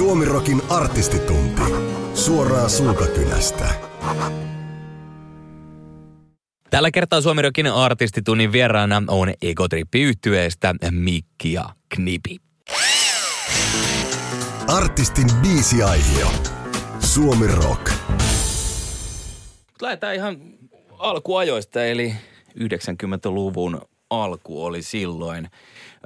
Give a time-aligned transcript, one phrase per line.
[0.00, 1.62] Suomirokin artistitunti.
[2.14, 3.68] Suoraa suukakynästä.
[6.70, 11.64] Tällä kertaa Suomirokin artistitunnin vieraana on Egotrippi yhtyeestä Mikki ja
[11.94, 12.36] Knipi.
[14.68, 16.28] Artistin biisiaihio.
[17.00, 17.92] Suomi Rock.
[19.82, 20.36] Lähdetään ihan
[20.98, 22.14] alkuajoista, eli
[22.58, 25.50] 90-luvun alku oli silloin.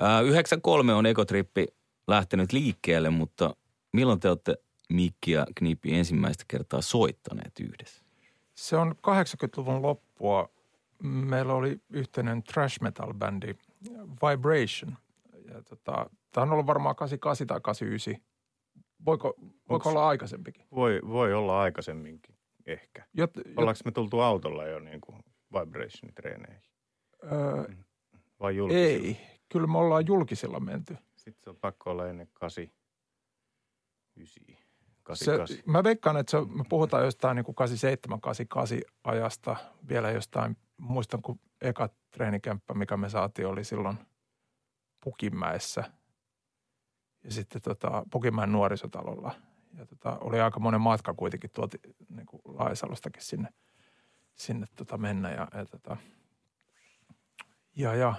[0.00, 1.67] Ää, 93 on Egotrippi
[2.08, 3.54] lähtenyt liikkeelle, mutta
[3.94, 4.57] milloin te olette
[4.93, 8.04] Mikki ja Knipi ensimmäistä kertaa soittaneet yhdessä?
[8.54, 10.48] Se on 80-luvun loppua.
[11.02, 13.54] Meillä oli yhteinen trash metal bändi
[14.22, 14.96] Vibration.
[15.49, 18.25] Ja tota, tämä on ollut varmaan 88 tai 89.
[19.07, 19.35] Voiko,
[19.68, 20.66] voiko Onks- olla aikaisempikin?
[20.74, 22.35] Voi, voi olla aikaisemminkin,
[22.66, 23.04] ehkä.
[23.14, 25.18] Jot, Ollaanko me tultu autolla jo niin kuin
[25.54, 26.63] vibration-treeneihin?
[27.32, 27.64] öö,
[28.40, 28.86] Vai julkisilla?
[28.86, 29.16] ei,
[29.49, 30.96] kyllä me ollaan julkisilla menty.
[31.16, 32.64] Sitten se on pakko olla ennen 8,
[34.16, 34.44] 9,
[35.12, 35.72] Se, 88.
[35.72, 39.56] mä veikkaan, että se, me puhutaan jostain niin kuin 87, 88 ajasta
[39.88, 40.56] vielä jostain.
[40.76, 43.98] Muistan, kun eka treenikämppä, mikä me saatiin, oli silloin
[45.04, 45.84] Pukimäessä.
[47.24, 49.34] Ja sitten tota, Pukimäen nuorisotalolla.
[49.78, 53.48] Ja tota, oli aika monen matka kuitenkin tuolta niin Laisalostakin sinne,
[54.34, 55.30] sinne tota mennä.
[55.30, 55.96] Ja, ja, tota,
[57.76, 58.14] ja, ja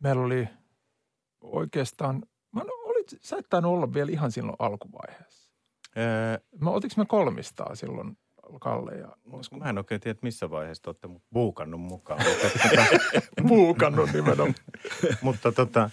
[0.00, 0.48] meillä oli
[1.40, 2.22] oikeastaan,
[3.12, 5.50] olit, sä et tainnut olla vielä ihan silloin alkuvaiheessa.
[5.96, 8.16] Öö, Mä otiks me kolmistaan silloin
[8.60, 9.56] Kalle ja Osku?
[9.56, 12.20] mä en oikein tiedä, missä vaiheessa te olette mut buukannut mukaan.
[12.26, 14.54] Mutta, tota, Muukannut nimenomaan.
[15.22, 15.90] mutta, tota,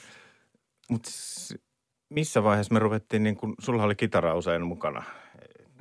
[0.89, 1.55] mutta s-
[2.09, 5.03] missä vaiheessa me ruvettiin, niin kuin, sulla oli kitara usein mukana.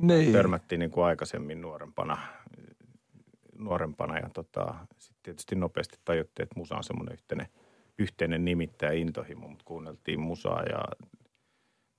[0.01, 0.33] niin.
[0.33, 2.19] Törmättiin niin kuin aikaisemmin nuorempana,
[3.59, 7.47] nuorempana ja tota, sitten tietysti nopeasti tajuttiin, että musa on semmoinen yhteinen,
[7.99, 10.85] yhteinen nimittäjä intohimo, mutta kuunneltiin musaa ja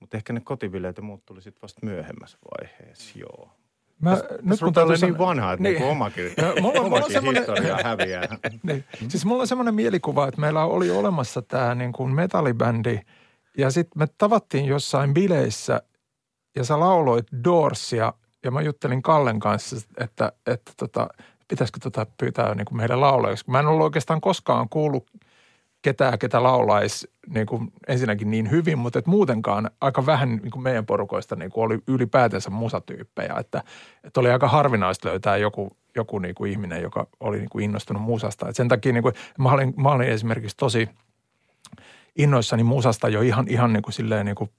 [0.02, 3.50] mutta ehkä ne kotibileet ja muut tuli sitten vasta myöhemmässä vaiheessa, joo.
[4.00, 5.78] Mä, Nyt kun tällä niin vanha, että Niin.
[5.80, 5.90] niin.
[5.90, 8.22] omakin, Ja mulla on- mulla on semmoinen- historia häviää.
[8.62, 8.84] Niin.
[9.08, 13.00] Siis mulla on semmoinen mielikuva, että meillä oli olemassa tämä niin kuin metallibändi
[13.58, 15.82] ja sitten me tavattiin jossain bileissä
[16.56, 18.12] ja sä lauloit Doorsia
[18.44, 21.08] ja mä juttelin Kallen kanssa, että, että tota,
[21.48, 23.44] pitäisikö tota pyytää niin kuin meidän laulajaksi.
[23.50, 25.06] Mä en ollut oikeastaan koskaan kuullut
[25.82, 30.62] ketään, ketä laulaisi niin kuin ensinnäkin niin hyvin, mutta et muutenkaan aika vähän niin kuin
[30.62, 33.34] meidän porukoista niin kuin oli ylipäätänsä musatyyppejä.
[33.38, 33.62] Että,
[34.04, 38.02] että oli aika harvinaista löytää joku, joku niin kuin ihminen, joka oli niin kuin innostunut
[38.02, 38.48] musasta.
[38.48, 40.88] Et sen takia niin kuin, mä, olin, mä olin esimerkiksi tosi
[42.18, 44.50] innoissani musasta jo ihan, ihan niin kuin silleen niin kuin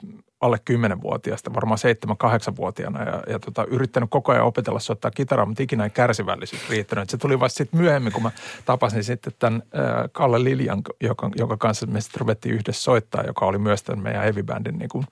[0.42, 1.80] alle 10-vuotiaasta, varmaan
[2.24, 7.10] 7-8-vuotiaana ja, ja tota, yrittänyt koko ajan opetella soittaa kitaraa, mutta ikinä ei kärsivällisyys riittänyt.
[7.10, 8.32] Se tuli vasta sitten myöhemmin, kun mä
[8.66, 13.46] tapasin sitten tämän äh, Kalle Liljan, joka, jonka kanssa me sitten ruvettiin yhdessä soittaa, joka
[13.46, 15.06] oli myös tämän meidän heavy bandin niin kuin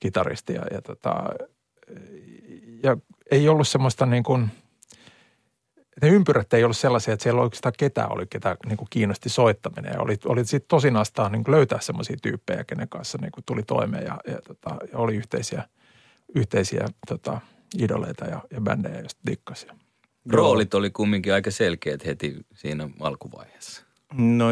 [0.00, 1.24] kitaristi ja, ja, tota,
[2.82, 2.96] ja
[3.30, 4.50] ei ollut semmoista niin kuin,
[6.04, 9.92] ne ympyrät ei ollut sellaisia, että siellä oikeastaan ketään oli, ketä niin kuin kiinnosti soittaminen.
[9.92, 13.62] Ja oli, oli sitten tosi nastaa niin löytää semmoisia tyyppejä, kenen kanssa niin kuin tuli
[13.62, 15.64] toimeen ja, ja, tota, ja oli yhteisiä,
[16.34, 17.40] yhteisiä tota,
[17.78, 19.66] idoleita ja, ja bändejä, joista dikkasi.
[20.32, 23.82] Roolit oli kumminkin aika selkeät heti siinä alkuvaiheessa.
[24.12, 24.46] No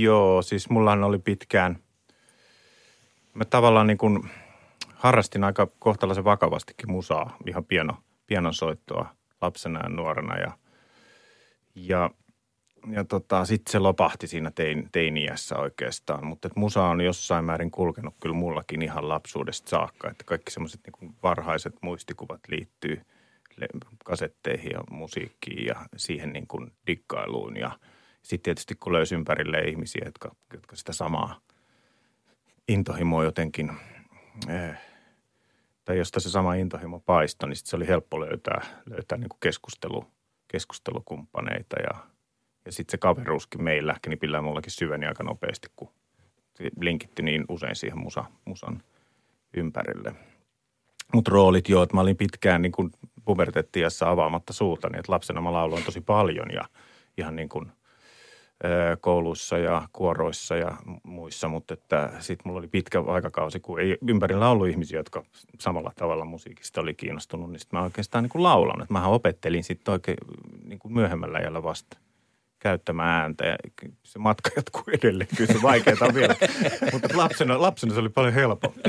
[0.00, 1.78] joo, siis mullahan oli pitkään,
[3.34, 4.30] mä tavallaan niin kuin
[4.94, 9.08] harrastin aika kohtalaisen vakavastikin musaa, ihan pieno, pienon soittoa
[9.40, 10.52] lapsena ja nuorena ja,
[11.86, 12.10] ja,
[12.90, 18.14] ja tota, sitten se lopahti siinä tein, teiniässä oikeastaan, mutta musa on jossain määrin kulkenut
[18.20, 23.02] kyllä mullakin ihan lapsuudesta saakka, että kaikki semmoiset niin varhaiset muistikuvat liittyy
[24.04, 27.56] kasetteihin ja musiikkiin ja siihen niin kuin dikkailuun.
[27.56, 27.78] Ja
[28.22, 31.40] sitten tietysti kun löysi ympärille ihmisiä, jotka, jotka sitä samaa
[32.68, 33.72] intohimoa jotenkin,
[34.48, 34.76] eh,
[35.84, 40.04] tai josta se sama intohimo paistoi, niin sit se oli helppo löytää, löytää niin keskustelu,
[40.48, 42.06] keskustelukumppaneita ja,
[42.64, 45.92] ja sitten se kaveruuskin meillä, Knipillä mullakin syveni aika nopeasti, kun
[46.80, 48.82] linkitti niin usein siihen musa, musan
[49.54, 50.14] ympärille.
[51.14, 52.90] Mutta roolit joo, että mä olin pitkään niin kuin
[53.24, 56.68] pubertettiassa avaamatta suuta, niin että lapsena mä lauloin tosi paljon ja
[57.18, 57.72] ihan niin kuin
[59.00, 64.48] kouluissa ja kuoroissa ja muissa, mutta että sitten mulla oli pitkä aikakausi, kun ei ympärillä
[64.48, 65.24] ollut ihmisiä, jotka
[65.58, 68.82] samalla tavalla musiikista oli kiinnostunut, niin sitten mä oikeastaan niin kuin laulan.
[68.82, 70.18] Että mähän opettelin sitten oikein
[70.64, 71.98] niin kuin myöhemmällä ajalla vasta
[72.58, 73.56] käyttämään ääntä ja
[74.02, 75.28] se matka jatkuu edelleen.
[75.36, 76.36] Kyllä se vaikeaa on vielä,
[76.92, 78.80] mutta lapsena, lapsena se oli paljon helpompi.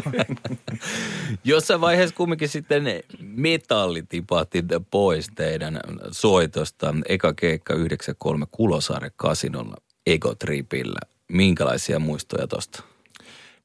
[1.43, 2.83] Jossain vaiheessa kumminkin sitten
[3.21, 5.79] metalli tipahti pois teidän
[6.11, 6.95] soitosta.
[7.09, 9.75] Eka keikka 93 Kulosaaren kasinolla
[10.07, 10.99] Egotripillä.
[11.27, 12.83] Minkälaisia muistoja tosta?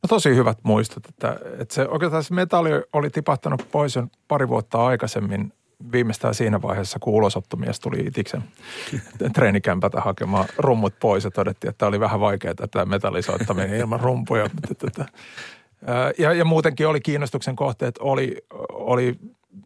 [0.03, 4.49] No tosi hyvät muistot, että, että se oikeastaan se metalli oli tipahtanut pois jo pari
[4.49, 5.53] vuotta aikaisemmin
[5.93, 8.43] viimeistään siinä vaiheessa, kun ulosottomies tuli itiksen
[9.33, 14.51] treenikämpätä hakemaan rummut pois ja todettiin, että oli vähän vaikeaa tämä metallisoittaminen ilman rumpuja.
[16.19, 18.37] Ja, ja muutenkin oli kiinnostuksen kohteet, oli,
[18.71, 19.19] oli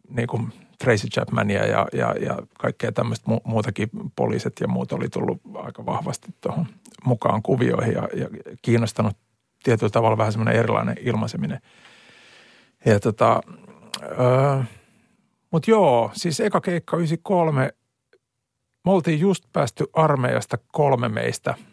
[0.08, 5.08] niin kuin Tracy Chapmania ja, ja, ja kaikkea tämmöistä mu- muutakin poliisit ja muut oli
[5.08, 6.66] tullut aika vahvasti tuohon
[7.04, 8.28] mukaan kuvioihin ja, ja
[8.62, 9.16] kiinnostanut
[9.62, 11.60] tietyllä tavalla vähän semmoinen erilainen ilmaiseminen.
[12.84, 13.40] Ja tota,
[14.02, 14.62] öö,
[15.50, 17.70] mutta joo, siis eka keikka 93,
[18.84, 21.54] me oltiin just päästy armeijasta kolme meistä–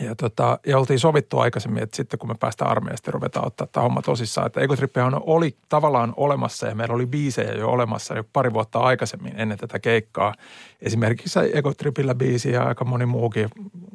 [0.00, 3.82] ja, tota, ja oltiin sovittu aikaisemmin, että sitten kun me päästään armeijasta, ruvetaan ottaa tämä
[3.82, 4.46] homma tosissaan.
[4.46, 9.32] Että Egotrippihan oli tavallaan olemassa ja meillä oli biisejä jo olemassa jo pari vuotta aikaisemmin
[9.36, 10.34] ennen tätä keikkaa.
[10.80, 13.48] Esimerkiksi Egotripillä biisi ja aika moni muukin,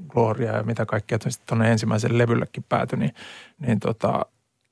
[0.08, 3.14] Gloria ja mitä kaikkea, että sitten tuonne ensimmäisen levyllekin päätyi, niin,
[3.60, 4.26] niin, tota,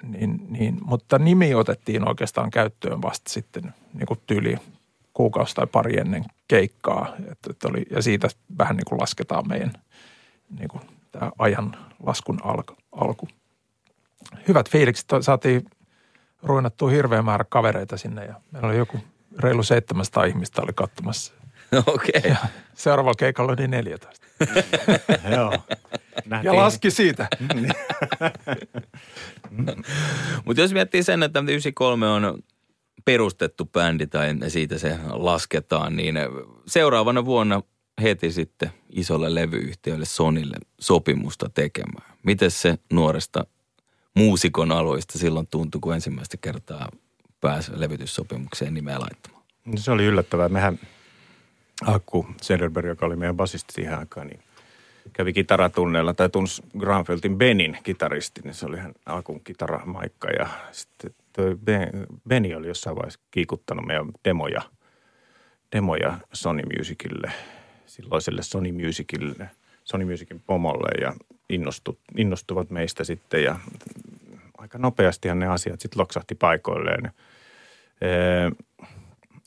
[0.03, 4.57] niin, niin, mutta nimi otettiin oikeastaan käyttöön vasta sitten niin kuin tyyli
[5.13, 7.15] kuukausi tai pari ennen keikkaa.
[7.31, 8.27] Että, että oli, ja siitä
[8.57, 9.73] vähän niin kuin lasketaan meidän
[10.59, 12.73] niin kuin tämä ajan laskun alku.
[12.91, 13.27] alku.
[14.47, 15.07] Hyvät fiilikset.
[15.21, 15.65] Saatiin
[16.43, 18.97] ruinattua hirveä määrä kavereita sinne ja meillä oli joku
[19.39, 21.33] reilu 700 ihmistä oli katsomassa.
[21.95, 22.11] Okei.
[22.17, 22.35] Okay.
[22.73, 24.25] seuraavalla keikalla oli 14.
[25.35, 25.53] Joo.
[26.43, 27.27] Ja laski siitä.
[30.45, 32.43] Mutta jos miettii sen, että 93 on
[33.05, 36.15] perustettu bändi tai siitä se lasketaan, niin
[36.67, 37.61] seuraavana vuonna–
[38.01, 42.17] heti sitten isolle levyyhtiölle Sonille sopimusta tekemään.
[42.23, 43.45] Miten se nuoresta
[44.13, 46.89] muusikon aloista silloin tuntui, kun ensimmäistä kertaa
[47.41, 49.43] pääsi levytyssopimukseen nimeä laittamaan?
[49.65, 50.49] No se oli yllättävää.
[50.49, 50.79] Mehän
[51.85, 54.39] Akku Sederberg, joka oli meidän basisti siihen aikaan, niin
[55.13, 61.13] kävi kitaratunneilla tai tunsi Granfeltin Benin kitaristi, niin se oli hän Akun kitaramaikka ja sitten
[61.33, 61.57] toi
[62.29, 64.61] Beni oli jossain vaiheessa kiikuttanut meidän demoja,
[65.71, 67.31] demoja Sony Musicille–
[67.87, 69.49] silloiselle Sony Musicille,
[69.83, 71.13] Sony Musicin pomolle ja
[71.49, 73.59] innostu, innostuvat meistä sitten ja
[74.57, 77.11] aika nopeastihan ne asiat sitten loksahti paikoilleen.
[78.01, 78.51] Ee,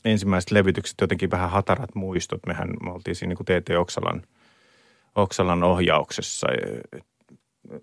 [0.05, 2.39] ensimmäiset levytykset jotenkin vähän hatarat muistot.
[2.47, 3.69] Mehän me oltiin siinä niin T.T.
[3.77, 4.21] Oksalan,
[5.15, 6.47] Oksalan ohjauksessa.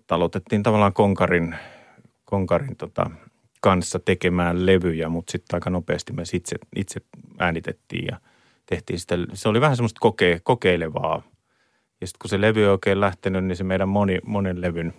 [0.07, 1.55] Talotettiin tavallaan Konkarin,
[2.25, 3.11] Konkarin tota,
[3.61, 7.01] kanssa tekemään levyjä, mutta sitten aika nopeasti me itse, itse
[7.39, 8.19] äänitettiin ja–
[8.69, 11.21] tehtiin sitä, se oli vähän semmoista koke, kokeilevaa.
[12.01, 14.93] Ja sitten kun se levy on oikein lähtenyt, niin se meidän moni, monen levyn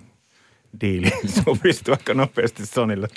[0.81, 1.11] diili
[1.45, 3.09] sopistui aika nopeasti Sonille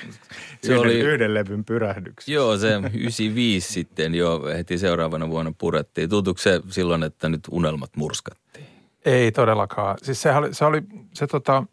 [0.64, 2.34] se yhden, oli, yhden levyn pyrähdyksi.
[2.34, 6.10] Joo, se 95 sitten jo heti seuraavana vuonna purettiin.
[6.10, 8.66] Tuntuuko se silloin, että nyt unelmat murskattiin?
[9.06, 9.98] Ei todellakaan.
[10.02, 10.82] Siis se oli, se, oli,
[11.14, 11.64] se tota,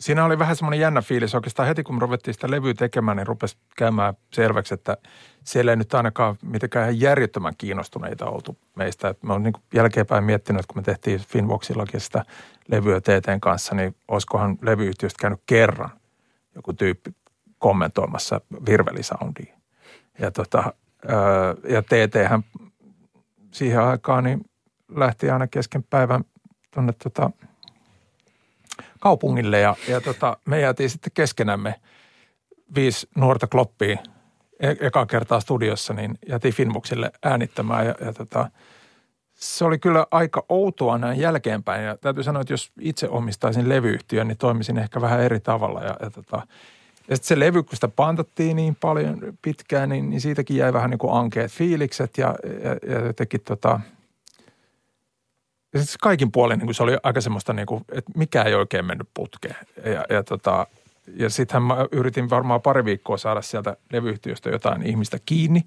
[0.00, 1.34] siinä oli vähän semmoinen jännä fiilis.
[1.34, 4.96] Oikeastaan heti kun me ruvettiin sitä levyä tekemään, niin rupesi käymään selväksi, että
[5.44, 9.08] siellä ei nyt ainakaan mitenkään järjettömän kiinnostuneita oltu meistä.
[9.08, 12.24] Et me on niin jälkeenpäin miettinyt, että kun me tehtiin Finvoxillakin sitä
[12.68, 15.90] levyä TTn kanssa, niin olisikohan levyyhtiöstä käynyt kerran
[16.54, 17.14] joku tyyppi
[17.58, 19.54] kommentoimassa virvelisoundia.
[20.18, 20.72] Ja, tota,
[21.68, 22.44] ja TT
[23.50, 24.44] siihen aikaan niin
[24.88, 26.24] lähti aina kesken päivän
[26.70, 27.30] tuonne tota,
[29.00, 31.74] kaupungille ja, ja tota, me jäätiin sitten keskenämme
[32.74, 33.98] viisi nuorta kloppia
[34.60, 38.50] e- eka kertaa studiossa, niin jätin Finmuksille äänittämään ja, ja tota,
[39.34, 41.84] se oli kyllä aika outoa näin jälkeenpäin.
[41.84, 45.82] Ja täytyy sanoa, että jos itse omistaisin levyyhtiön, niin toimisin ehkä vähän eri tavalla.
[45.82, 46.42] Ja, ja tota,
[47.08, 50.90] ja sitten se levy, kun sitä pantattiin niin paljon pitkään, niin, niin siitäkin jäi vähän
[50.90, 52.34] niin kuin ankeet fiilikset ja,
[52.64, 53.80] ja, ja jotenkin tota–
[55.74, 58.84] ja sitten kaikin puolin niin se oli aika semmoista, niin kuin, että mikä ei oikein
[58.84, 59.56] mennyt putkeen.
[59.84, 60.66] Ja, ja, tota,
[61.16, 65.62] ja sittenhän mä yritin varmaan pari viikkoa saada sieltä levyyhtiöstä jotain ihmistä kiinni,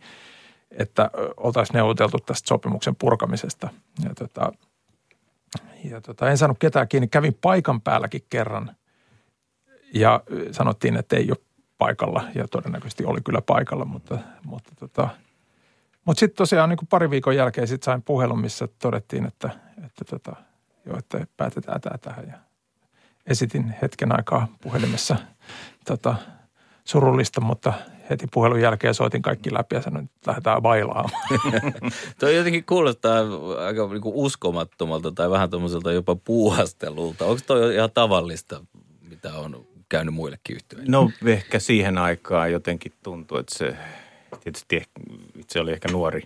[0.71, 3.69] että oltaisiin neuvoteltu tästä sopimuksen purkamisesta.
[4.03, 4.51] Ja, tota,
[5.83, 7.07] ja tota, en saanut ketään kiinni.
[7.07, 8.75] Kävin paikan päälläkin kerran
[9.93, 11.37] ja sanottiin, että ei ole
[11.77, 15.09] paikalla ja todennäköisesti oli kyllä paikalla, mutta, mutta tota–
[16.05, 19.49] mutta sitten tosiaan niin pari viikon jälkeen sit sain puhelun, missä todettiin, että,
[19.85, 20.35] että, tota,
[20.85, 22.27] jo, että päätetään tämä tähän.
[22.27, 22.37] Ja
[23.27, 25.15] esitin hetken aikaa puhelimessa
[25.85, 26.15] tota,
[26.85, 27.73] surullista, mutta
[28.09, 31.27] heti puhelun jälkeen soitin kaikki läpi ja sanoin, että lähdetään bailaamaan.
[32.19, 33.17] Toi jotenkin kuulostaa
[33.65, 37.25] aika niinku uskomattomalta tai vähän tuommoiselta jopa puuhastelulta.
[37.25, 38.65] Onko toi ihan tavallista,
[39.09, 40.91] mitä on käynyt muillekin yhtiöille?
[40.91, 43.75] No ehkä siihen aikaan jotenkin tuntuu, että se
[44.43, 44.81] tietysti
[45.37, 46.23] itse oli ehkä nuori,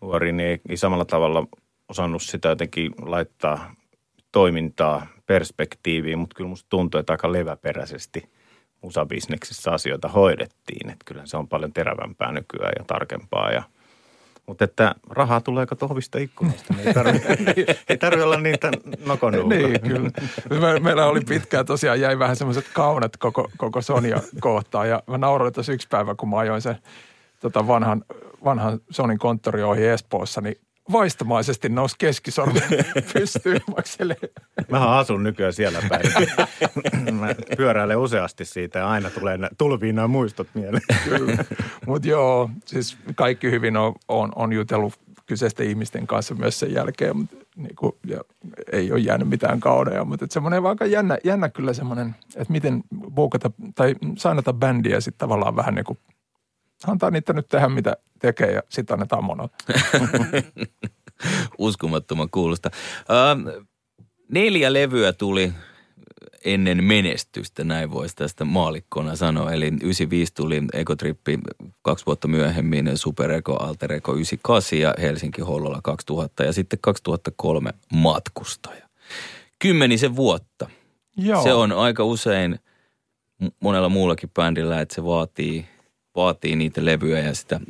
[0.00, 1.46] nuori niin ei, ei samalla tavalla
[1.90, 3.74] osannut sitä jotenkin laittaa
[4.32, 8.30] toimintaa perspektiiviin, mutta kyllä musta tuntuu, että aika leväperäisesti
[8.82, 10.90] musabisneksissä asioita hoidettiin.
[10.90, 13.62] Että kyllä se on paljon terävämpää nykyään ja tarkempaa ja
[14.46, 17.36] mutta että rahaa tuleeko tohvista ikkunasta, niin ei tarvitse
[17.88, 18.70] ei tarvi olla niitä
[19.06, 19.54] nokonuuka.
[19.54, 20.10] Niin, kyllä.
[20.50, 24.88] Me, meillä oli pitkään tosiaan, jäi vähän semmoiset kaunat koko, koko Sonia kohtaan.
[24.88, 26.76] Ja mä nauroin tuossa yksi päivä, kun mä ajoin sen
[27.40, 28.04] tota vanhan,
[28.44, 30.56] vanhan Sonin konttori ohi Espoossa, niin
[30.92, 32.62] vaistomaisesti nousi keskisormen
[33.12, 34.26] pystyyn, vaikka
[34.70, 36.12] Mä asun nykyään siellä päin.
[37.20, 40.82] Mä pyöräilen useasti siitä ja aina tulee tulviin nämä muistot mieleen.
[41.86, 44.94] Mutta joo, siis kaikki hyvin on, on, on jutellut
[45.26, 48.20] kyseisten ihmisten kanssa myös sen jälkeen, mutta niin kuin, ja
[48.72, 52.82] ei ole jäänyt mitään kaudeja, mutta semmoinen aika jännä, jännä kyllä semmoinen, että miten
[53.14, 55.98] buukata tai sainata bändiä sitten tavallaan vähän niin kuin
[56.86, 59.52] antaa niitä nyt tehdä mitä tekee ja sitten annetaan monot.
[61.58, 62.70] Uskomattoman kuulosta.
[63.00, 63.64] Uh,
[64.28, 65.52] neljä levyä tuli
[66.44, 69.52] ennen menestystä, näin voisi tästä maalikkona sanoa.
[69.52, 71.38] Eli 95 tuli Ekotrippi,
[71.82, 77.72] kaksi vuotta myöhemmin Super Eko, Alter Eko 98 ja Helsinki Hollola 2000 ja sitten 2003
[77.92, 78.88] Matkustaja.
[79.58, 80.70] Kymmenisen vuotta.
[81.16, 81.42] Joo.
[81.42, 82.58] Se on aika usein
[83.60, 85.66] monella muullakin bändillä, että se vaatii,
[86.16, 87.60] vaatii niitä levyjä ja sitä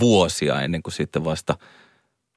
[0.00, 1.58] vuosia ennen kuin sitten vasta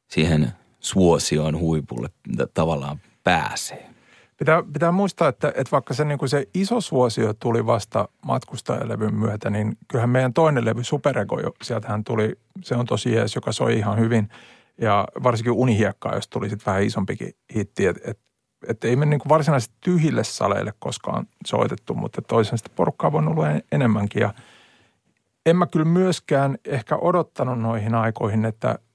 [0.08, 2.10] siihen suosioon huipulle
[2.54, 3.92] tavallaan pääsee.
[4.38, 9.16] Pitää, pitää muistaa, että, että vaikka se, niin kuin se iso suosio tuli vasta matkustajalevyn
[9.16, 13.78] myötä, niin kyllähän meidän toinen levy Superego, sieltähän tuli, se on tosi jees, joka soi
[13.78, 14.30] ihan hyvin.
[14.78, 17.86] Ja varsinkin Unihiekkaa, jos tuli sitten vähän isompikin hitti.
[17.86, 18.20] Että et,
[18.68, 23.46] et ei me niin varsinaisesti tyhjille saleille koskaan soitettu, mutta toisen sitä porukkaa on ollut
[23.72, 24.22] enemmänkin.
[24.22, 24.34] Ja
[25.46, 28.76] en mä kyllä myöskään ehkä odottanut noihin aikoihin, että–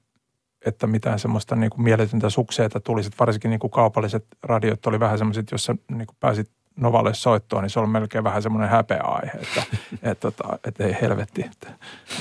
[0.66, 3.10] että mitään semmoista niin kuin mieletöntä sukseita tulisi.
[3.20, 7.70] Varsinkin niin kuin kaupalliset radiot oli vähän semmoiset, jossa niin kuin pääsit Novalle soittoon, niin
[7.70, 9.76] se on melkein vähän semmoinen häpeä aihe, että, että,
[10.10, 11.44] että, tota, että ei helvetti.
[11.44, 11.72] Että,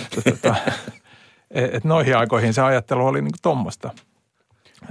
[0.08, 0.56] että, että,
[1.50, 3.92] että noihin aikoihin se ajattelu oli niin kuin tommoista.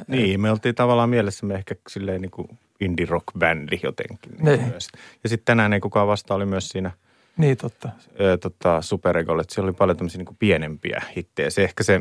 [0.07, 2.49] Niin, me oltiin tavallaan mielessämme ehkä silleen niin kuin
[2.81, 4.33] indie rock bändi jotenkin.
[4.39, 4.69] Niin.
[4.69, 4.89] Myös.
[5.23, 6.91] Ja sitten tänään ei kukaan vasta oli myös siinä
[7.37, 7.89] niin, totta.
[8.21, 11.51] Ö, tota, Superegolle, että siellä oli paljon tämmöisiä niin kuin pienempiä hittejä.
[11.51, 12.01] Se ehkä se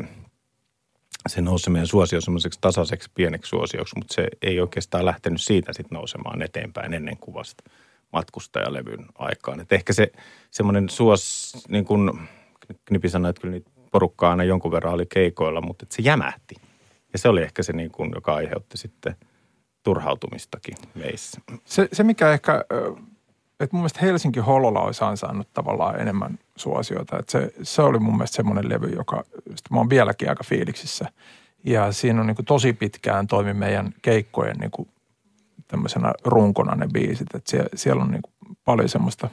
[1.28, 5.96] se nousi meidän suosio semmoiseksi tasaiseksi pieneksi suosioksi, mutta se ei oikeastaan lähtenyt siitä sitten
[5.96, 7.64] nousemaan eteenpäin ennen kuvasta
[8.12, 9.60] matkustajalevyn aikaan.
[9.60, 10.12] Et ehkä se
[10.50, 12.28] semmoinen suos, niin kuin
[12.84, 16.54] Knipi sanoi, että kyllä niitä porukkaa aina jonkun verran oli keikoilla, mutta se jämähti.
[17.12, 19.16] Ja se oli ehkä se, niin kuin, joka aiheutti sitten
[19.82, 21.40] turhautumistakin meissä.
[21.64, 22.64] Se, se mikä ehkä
[23.64, 27.18] että mun mielestä Helsinki Holola olisi ansainnut tavallaan enemmän suosiota.
[27.18, 29.24] Että se, se oli mun mielestä semmoinen levy, joka
[29.70, 31.08] mä oon vieläkin aika fiiliksissä.
[31.64, 34.88] Ja siinä on niin kuin tosi pitkään toimi meidän keikkojen niin kuin
[35.68, 37.34] tämmöisenä runkona ne biisit.
[37.34, 39.28] Että siellä, siellä on niin kuin paljon semmoista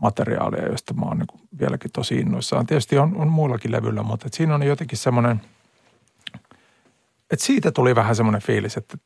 [0.00, 2.66] materiaalia, josta mä oon niin kuin vieläkin tosi innoissaan.
[2.66, 5.40] Tietysti on, on muillakin levyillä, mutta että siinä on jotenkin semmoinen,
[7.30, 8.98] että siitä tuli vähän semmoinen fiilis, että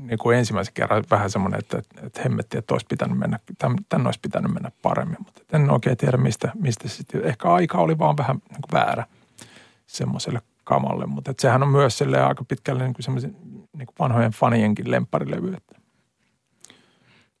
[0.00, 3.38] niin kuin ensimmäisen kerran vähän semmoinen, että, että hemmetti, että olisi pitänyt mennä,
[3.88, 5.16] tämän olisi pitänyt mennä paremmin.
[5.18, 9.06] Mutta en oikein tiedä, mistä, mistä sitten, ehkä aika oli vaan vähän niin kuin väärä
[9.86, 11.06] semmoiselle kamalle.
[11.06, 13.36] Mutta että sehän on myös aika pitkälle niin kuin semmoisen
[13.76, 15.54] niin kuin vanhojen fanienkin lempparilevy.
[15.54, 15.80] Että.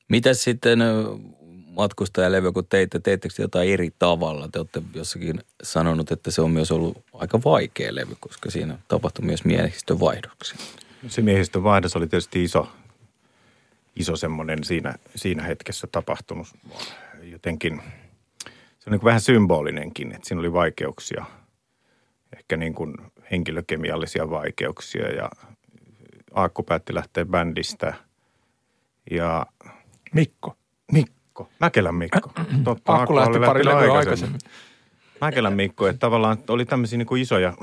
[0.08, 0.78] Mitäs sitten
[1.66, 4.48] matkustajalevy, kun teitte, teittekö jotain eri tavalla?
[4.48, 9.24] Te olette jossakin sanonut, että se on myös ollut aika vaikea levy, koska siinä tapahtui
[9.24, 10.58] myös miehistön vaihdoksia.
[11.08, 12.68] Se miehistön vaihdos oli tietysti iso,
[13.96, 16.46] iso semmoinen siinä, siinä hetkessä tapahtunut
[17.22, 17.82] jotenkin.
[18.78, 21.24] Se on niin vähän symbolinenkin, että siinä oli vaikeuksia,
[22.36, 22.94] ehkä niin kuin
[23.30, 25.30] henkilökemiallisia vaikeuksia ja
[26.34, 27.94] Aakku päätti lähteä bändistä
[29.10, 29.46] ja...
[30.14, 30.56] Mikko.
[30.92, 32.32] Mikko, Mäkelän Mikko.
[32.64, 33.98] Totta, Aakku lähti pari aikaisemmin.
[33.98, 34.40] aikaisemmin.
[35.20, 37.54] Mäkelän Mikko, että tavallaan oli tämmöisiä niin kuin isoja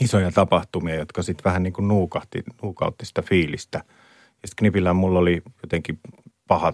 [0.00, 3.78] isoja tapahtumia, jotka sitten vähän niin kuin nuukahti, nuukautti sitä fiilistä.
[4.42, 6.00] Ja sitten Knipillä mulla oli jotenkin
[6.48, 6.72] paha,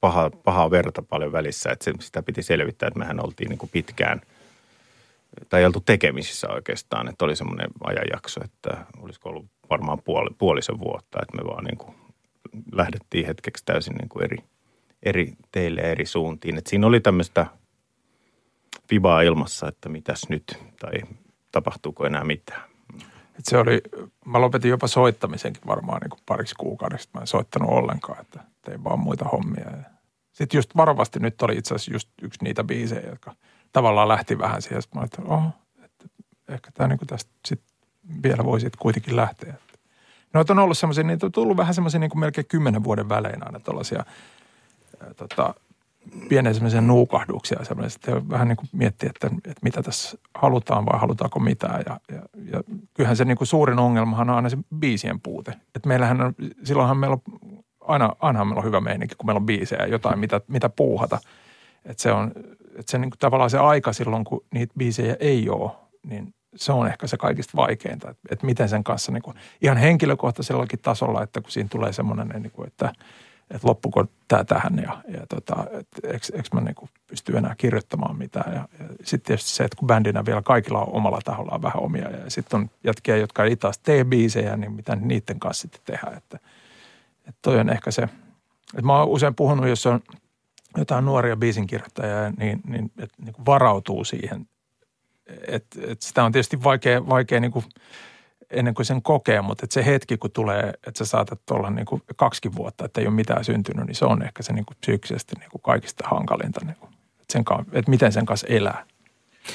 [0.00, 3.70] paha, paha verta paljon välissä, että se, sitä piti selvittää, että mehän oltiin niin kuin
[3.70, 4.20] pitkään,
[5.48, 10.78] tai ei oltu tekemisissä oikeastaan, että oli semmoinen ajanjakso, että olisiko ollut varmaan puoli, puolisen
[10.78, 11.96] vuotta, että me vaan niin kuin
[12.72, 14.38] lähdettiin hetkeksi täysin niin kuin eri,
[15.02, 16.58] eri teille eri suuntiin.
[16.58, 17.46] että siinä oli tämmöistä
[18.90, 20.92] vibaa ilmassa, että mitäs nyt, tai
[21.56, 22.62] tapahtuuko enää mitään.
[23.38, 23.80] Et se oli,
[24.24, 27.10] mä lopetin jopa soittamisenkin varmaan niin kuin pariksi kuukaudesta.
[27.14, 29.70] Mä en soittanut ollenkaan, että tein vaan muita hommia.
[30.32, 33.34] Sitten just varovasti nyt oli itse asiassa just yksi niitä biisejä, jotka
[33.72, 34.82] tavallaan lähti vähän siihen.
[34.82, 35.42] Sitten mä että, oh,
[35.84, 36.04] että
[36.48, 37.60] ehkä tämä niin tästä sit
[38.22, 39.54] vielä voisi kuitenkin lähteä.
[40.32, 43.46] No on ollut semmoisia, niitä on tullut vähän semmoisia niin kuin melkein kymmenen vuoden välein
[43.46, 44.04] aina tällaisia
[45.16, 45.54] tota,
[46.28, 51.00] pienen semmoisen nuukahduksia semmoisen, että vähän niin kuin miettiä, että, että mitä tässä halutaan vai
[51.00, 51.84] halutaanko mitään.
[51.86, 52.22] Ja, ja,
[52.52, 52.62] ja
[52.94, 55.52] kyllähän se niin kuin suurin ongelmahan on aina se biisien puute.
[55.74, 56.34] Että meillähän on,
[56.64, 57.38] silloinhan meillä on,
[57.80, 61.18] aina, aina meillä on hyvä meininki, kun meillä on biisejä jotain, mitä, mitä puuhata.
[61.84, 62.32] Että se on,
[62.78, 65.70] että se niin kuin tavallaan se aika silloin, kun niitä biisejä ei ole,
[66.06, 69.76] niin se on ehkä se kaikista vaikeinta, että, että miten sen kanssa niin kuin, ihan
[69.76, 72.92] henkilökohtaisellakin tasolla, että kun siinä tulee semmoinen, niin kuin, että,
[73.50, 78.18] että loppuko tämä tähän ja, ja tota, että eikö, mä niin kuin pysty enää kirjoittamaan
[78.18, 78.54] mitään.
[78.54, 82.10] Ja, ja sitten tietysti se, että kun bändinä vielä kaikilla on omalla tahollaan vähän omia
[82.10, 86.16] ja sitten on jätkiä, jotka ei taas tee biisejä, niin mitä niiden kanssa sitten tehdään.
[86.16, 86.38] Että,
[87.18, 90.00] että toi on ehkä se, että mä oon usein puhunut, jos on
[90.76, 94.46] jotain nuoria biisinkirjoittajia, niin, niin, että niin varautuu siihen
[95.48, 97.64] et, et sitä on tietysti vaikea, vaikea niin kuin
[98.50, 102.02] ennen kuin sen kokee, mutta se hetki, kun tulee, että sä saatat olla niin kuin
[102.16, 105.36] kaksikin vuotta, että ei ole mitään syntynyt, niin se on ehkä se niin kuin psyykkisesti
[105.40, 108.84] niin kuin kaikista hankalinta, niin kuin, että, sen, että miten sen kanssa elää.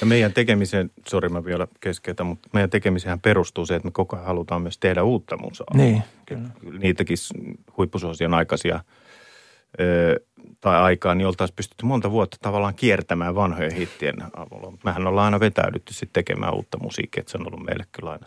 [0.02, 4.16] Ja meidän tekemiseen, sori mä vielä keskeytän, mutta meidän tekemiseen perustuu se, että me koko
[4.16, 5.68] ajan halutaan myös tehdä uutta musaa.
[5.74, 6.50] Niin, kyllä.
[6.80, 7.18] Niitäkin
[7.78, 8.80] huippusuosion aikaisia
[9.80, 10.20] ö,
[10.62, 14.78] tai aikaa, niin oltaisiin pystytty monta vuotta tavallaan kiertämään vanhojen hittien avulla.
[14.84, 18.26] Mehän ollaan aina vetäydytty sitten tekemään uutta musiikkia, että se on ollut meille kyllä aina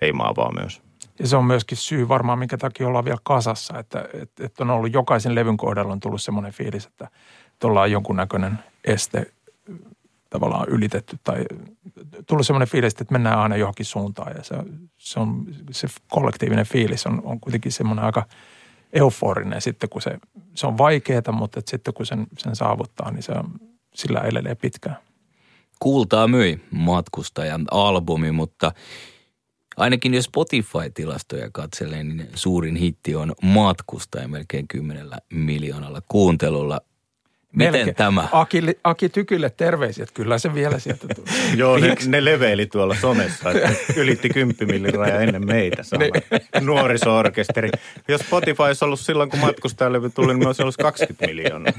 [0.00, 0.82] leimaavaa myös.
[1.18, 4.70] Ja se on myöskin syy varmaan, minkä takia ollaan vielä kasassa, että, että, että on
[4.70, 7.08] ollut jokaisen levyn kohdalla on tullut semmoinen fiilis, että,
[7.52, 9.32] että ollaan jonkunnäköinen este
[10.30, 11.44] tavallaan ylitetty tai
[12.26, 14.54] tullut semmoinen fiilis, että mennään aina johonkin suuntaan ja se,
[14.96, 18.26] se, on, se kollektiivinen fiilis on, on kuitenkin semmoinen aika–
[18.92, 20.18] euforinen sitten, kun se,
[20.54, 23.52] se on vaikeaa, mutta että sitten kun sen, sen saavuttaa, niin se on,
[23.94, 24.96] sillä elelee pitkään.
[25.78, 28.72] Kuultaa myi matkustajan albumi, mutta
[29.78, 36.80] ainakin jos Spotify-tilastoja katselee, niin suurin hitti on matkustaja melkein kymmenellä miljoonalla kuuntelulla.
[37.52, 37.96] Miten Melkein.
[37.96, 38.28] tämä?
[38.32, 41.32] Aki, Aki Tykylle terveiset, kyllä se vielä sieltä tulee.
[41.56, 46.12] Joo, ne, ne leveili tuolla somessa, että ylitti kymppimilliraja ennen meitä niin.
[46.66, 47.70] nuoriso-orkesteri.
[48.08, 51.72] Jos Spotify olisi ollut silloin, kun matkustajalevy tuli, niin olisi ollut 20 miljoonaa.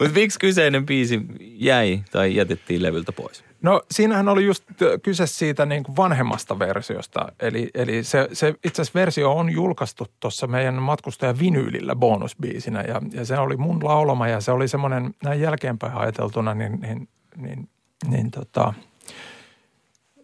[0.00, 3.47] Mutta miksi kyseinen biisi jäi tai jätettiin levyltä pois?
[3.62, 4.64] No siinähän oli just
[5.02, 7.32] kyse siitä niin kuin vanhemmasta versiosta.
[7.40, 12.82] Eli, eli se, se itse asiassa versio on julkaistu tuossa meidän matkustaja vinyylillä bonusbiisinä.
[12.82, 17.08] Ja, ja se oli mun laulama ja se oli semmoinen näin jälkeenpäin ajateltuna niin, niin,
[17.36, 17.68] niin,
[18.08, 18.74] niin tota,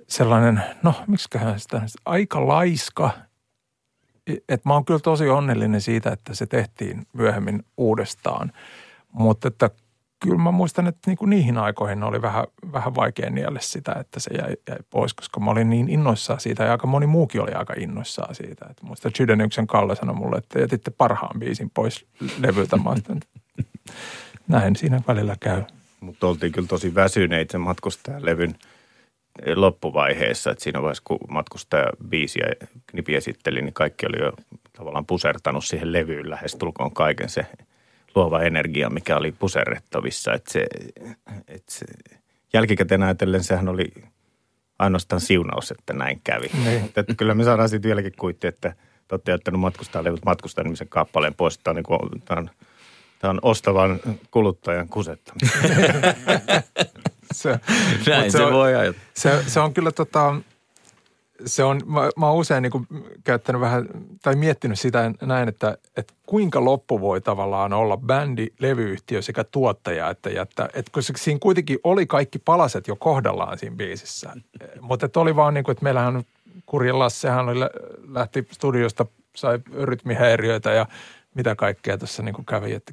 [0.08, 3.10] sellainen, no miksiköhän sitä, aika laiska.
[4.48, 8.52] Että mä oon kyllä tosi onnellinen siitä, että se tehtiin myöhemmin uudestaan.
[9.12, 9.70] Mutta että
[10.24, 14.20] kyllä mä muistan, että niin kuin niihin aikoihin oli vähän, vähän vaikea nielle sitä, että
[14.20, 17.52] se jäi, jäi pois, koska mä olin niin innoissaan siitä ja aika moni muukin oli
[17.52, 18.66] aika innoissaan siitä.
[18.70, 22.06] Että muista Chydeniuksen Kalle sanoi mulle, että jätitte parhaan biisin pois
[22.38, 22.78] levyltä.
[24.48, 25.62] Näin siinä välillä käy.
[26.00, 28.54] Mutta oltiin kyllä tosi väsyneitä sen matkustajalevyn
[29.54, 34.32] loppuvaiheessa, että siinä vaiheessa kun matkustaja biisi ja knipi esitteli, niin kaikki oli jo
[34.76, 37.46] tavallaan pusertanut siihen levyyn lähestulkoon kaiken se–
[38.14, 40.32] luova energia, mikä oli puserrettavissa.
[40.32, 40.66] Että se,
[41.48, 41.86] että se,
[42.52, 43.92] jälkikäteen ajatellen sehän oli
[44.78, 46.50] ainoastaan siunaus, että näin kävi.
[46.64, 46.84] Niin.
[46.84, 48.74] Että kyllä me saadaan sitten vieläkin kuitti, että
[49.08, 51.58] te olette jättänyt matkustaa levyt matkustaa nimisen kappaleen pois.
[51.58, 52.50] Tämä on, niin kuin, tämä on,
[53.18, 54.00] tämä on ostavan
[54.30, 55.58] kuluttajan kusettamista.
[57.32, 57.60] se,
[58.06, 59.06] Näin se, se voi ajatella.
[59.14, 60.34] Se, se on kyllä tota,
[61.46, 62.86] se on, mä, mä oon usein niin kuin
[63.24, 63.88] käyttänyt vähän,
[64.22, 70.10] tai miettinyt sitä näin, että, että kuinka loppu voi tavallaan olla bändi, levyyhtiö sekä tuottaja,
[70.10, 74.36] että jättää, että kun siinä kuitenkin oli kaikki palaset jo kohdallaan siinä biisissä.
[74.80, 76.22] Mutta että oli vaan niin kuin, että meillähän
[76.66, 77.60] Kurjen Lassehan oli,
[78.08, 80.86] lähti studiosta, sai rytmihäiriöitä ja
[81.34, 82.92] mitä kaikkea tässä niin kuin kävi, että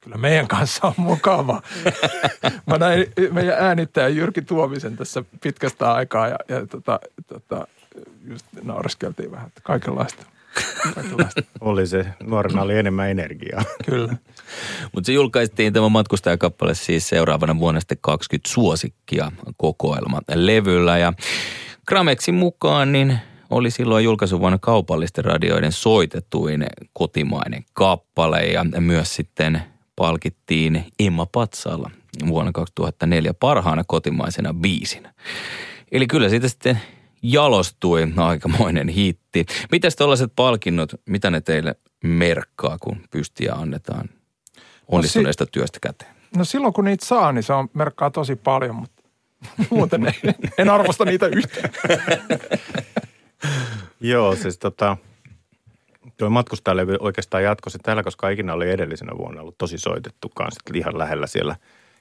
[0.00, 1.62] kyllä meidän kanssa on mukava.
[2.66, 7.66] Mä näin meidän äänittäjä Jyrki Tuomisen tässä pitkästä aikaa ja, ja tota, tota,
[8.28, 10.26] just naureskeltiin vähän, että kaikenlaista.
[10.94, 11.42] kaikenlaista.
[11.60, 13.64] oli se, nuorena oli enemmän energiaa.
[13.90, 14.16] Kyllä.
[14.92, 21.12] Mutta se julkaistiin tämä matkustajakappale siis seuraavana vuonna sitten 20 suosikkia kokoelma levyllä ja
[21.86, 23.18] Gramexin mukaan niin
[23.50, 29.62] oli silloin julkaisuvuonna kaupallisten radioiden soitetuin kotimainen kappale ja myös sitten
[29.96, 31.90] palkittiin Emma Patsalla
[32.26, 35.12] vuonna 2004 parhaana kotimaisena biisinä.
[35.92, 36.80] Eli kyllä siitä sitten
[37.22, 39.46] jalostui aikamoinen hitti.
[39.72, 44.08] Mitäs tällaiset palkinnot, mitä ne teille merkkaa, kun pystiä annetaan
[44.88, 46.14] onnistuneesta no si- työstä käteen?
[46.36, 49.02] No silloin kun niitä saa, niin se on merkkaa tosi paljon, mutta
[49.70, 51.70] muuten ei, en arvosta niitä yhtään.
[54.00, 54.96] Joo, siis tota,
[56.16, 60.60] tuo matkustajalevy oikeastaan jatkoi se täällä, koska ikinä oli edellisenä vuonna ollut tosi soitettu kanssa
[60.74, 61.56] ihan lähellä siellä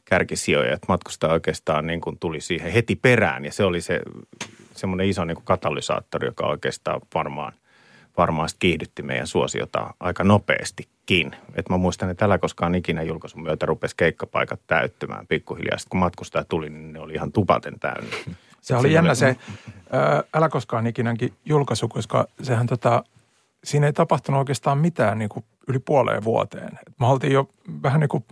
[0.06, 0.74] kärkisijoja.
[0.74, 4.02] Että matkustaja oikeastaan niin kuin tuli siihen heti perään ja se oli se
[4.80, 7.54] semmoinen iso niin kuin katalysaattori, joka oikeastaan varmaan,
[8.18, 11.36] varmaan kiihdytti meidän suosiota aika nopeastikin.
[11.56, 15.78] Et mä muistan, että tällä koskaan ikinä julkaisun myötä rupesi keikkapaikat täyttymään pikkuhiljaa.
[15.78, 18.16] Sitten kun matkustaja tuli, niin ne oli ihan tupaten täynnä.
[18.62, 19.36] Se oli jännä se
[20.34, 23.04] Älä koskaan ikinäkin julkaisu, koska sehän tota,
[23.64, 26.80] siinä ei tapahtunut oikeastaan mitään niin kuin yli puoleen vuoteen.
[27.00, 27.50] Me oltiin jo
[27.84, 28.24] vähän niin kuin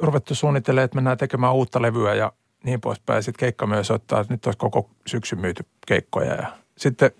[0.00, 2.32] ruvettu suunnittelemaan, että mennään tekemään uutta levyä ja
[2.64, 3.22] niin poispäin.
[3.22, 6.34] Sitten keikka myös ottaa, että nyt olisi koko syksyn myyty keikkoja.
[6.34, 7.10] Ja sitten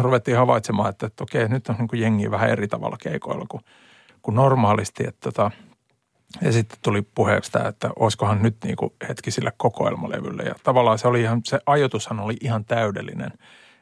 [0.00, 3.62] ruvettiin havaitsemaan, että, että okei, nyt on niin jengi vähän eri tavalla keikoilla kuin,
[4.22, 5.06] kuin normaalisti.
[5.06, 5.50] Että tota,
[6.40, 10.42] ja sitten tuli puheeksi tämä, että olisikohan nyt niin kuin hetki sille kokoelmalevylle.
[10.42, 13.30] Ja tavallaan se oli ihan, se ajoitushan oli ihan täydellinen.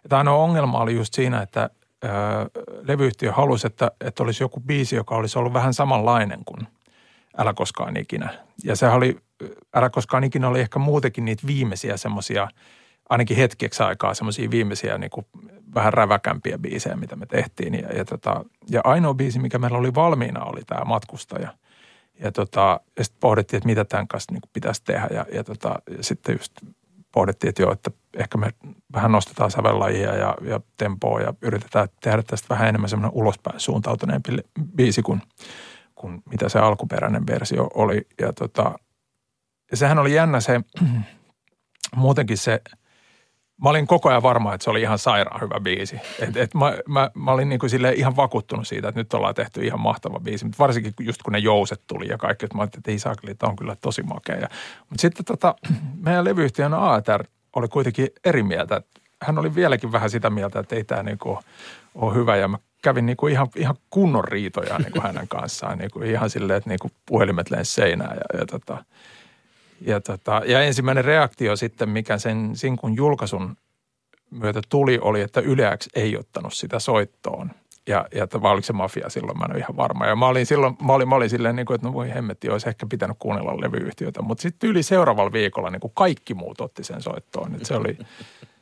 [0.04, 1.70] Että ainoa ongelma oli just siinä, että
[2.02, 2.10] ää,
[2.82, 6.66] levyyhtiö halusi, että, että olisi joku biisi, joka olisi ollut vähän samanlainen kuin
[7.38, 8.28] Älä koskaan ikinä.
[8.64, 9.18] Ja se oli,
[9.74, 12.48] Älä koskaan ikinä oli ehkä muutenkin niitä viimeisiä semmoisia,
[13.08, 15.26] ainakin hetkeksi aikaa semmoisia viimeisiä niin kuin
[15.74, 17.74] vähän räväkämpiä biisejä, mitä me tehtiin.
[17.74, 21.48] Ja, ja, tota, ja ainoa biisi, mikä meillä oli valmiina, oli tämä Matkustaja–
[22.22, 25.08] ja, tota, ja sitten pohdittiin, että mitä tämän kanssa niin pitäisi tehdä.
[25.10, 26.52] Ja, ja, tota, ja sitten just
[27.12, 28.50] pohdittiin, että joo, että ehkä me
[28.92, 34.32] vähän nostetaan sävellajia ja, ja tempoa ja yritetään tehdä tästä vähän enemmän semmoinen ulospäin suuntautuneempi
[34.76, 35.22] biisi kuin,
[35.94, 38.06] kuin mitä se alkuperäinen versio oli.
[38.20, 38.78] Ja, tota,
[39.72, 40.60] ja sehän oli jännä se,
[41.96, 42.60] muutenkin se–
[43.62, 46.00] mä olin koko ajan varma, että se oli ihan sairaan hyvä biisi.
[46.18, 49.66] Et, et mä, mä, mä olin niin kuin ihan vakuuttunut siitä, että nyt ollaan tehty
[49.66, 50.44] ihan mahtava biisi.
[50.44, 53.56] Mutta varsinkin just kun ne jouset tuli ja kaikki, että mä ajattelin, että että on
[53.56, 54.48] kyllä tosi makea.
[54.88, 55.54] Mutta sitten tota,
[56.06, 57.24] meidän levyyhtiön ATR
[57.56, 58.82] oli kuitenkin eri mieltä.
[59.22, 61.18] Hän oli vieläkin vähän sitä mieltä, että ei tämä niin
[61.94, 62.36] ole hyvä.
[62.36, 65.78] Ja mä kävin niin kuin ihan, ihan kunnon riitoja niin kuin hänen kanssaan.
[65.78, 68.16] Niin kuin ihan silleen, että niin kuin puhelimet lensi seinään.
[68.16, 68.84] Ja, ja tota,
[69.86, 73.56] ja, tota, ja ensimmäinen reaktio sitten, mikä sen sinkun julkaisun
[74.30, 77.50] myötä tuli, oli, että Yleäks ei ottanut sitä soittoon.
[77.86, 80.06] Ja, ja että oliko se mafia silloin, mä en ole ihan varma.
[80.06, 82.50] Ja mä olin silloin, mä olin, mä olin silleen, niin kuin, että no voi hemmetti,
[82.50, 84.22] olisi ehkä pitänyt kuunnella levyyhtiötä.
[84.22, 87.58] Mutta sitten yli seuraavalla viikolla niin kuin kaikki muut otti sen soittoon.
[87.62, 87.98] Se oli,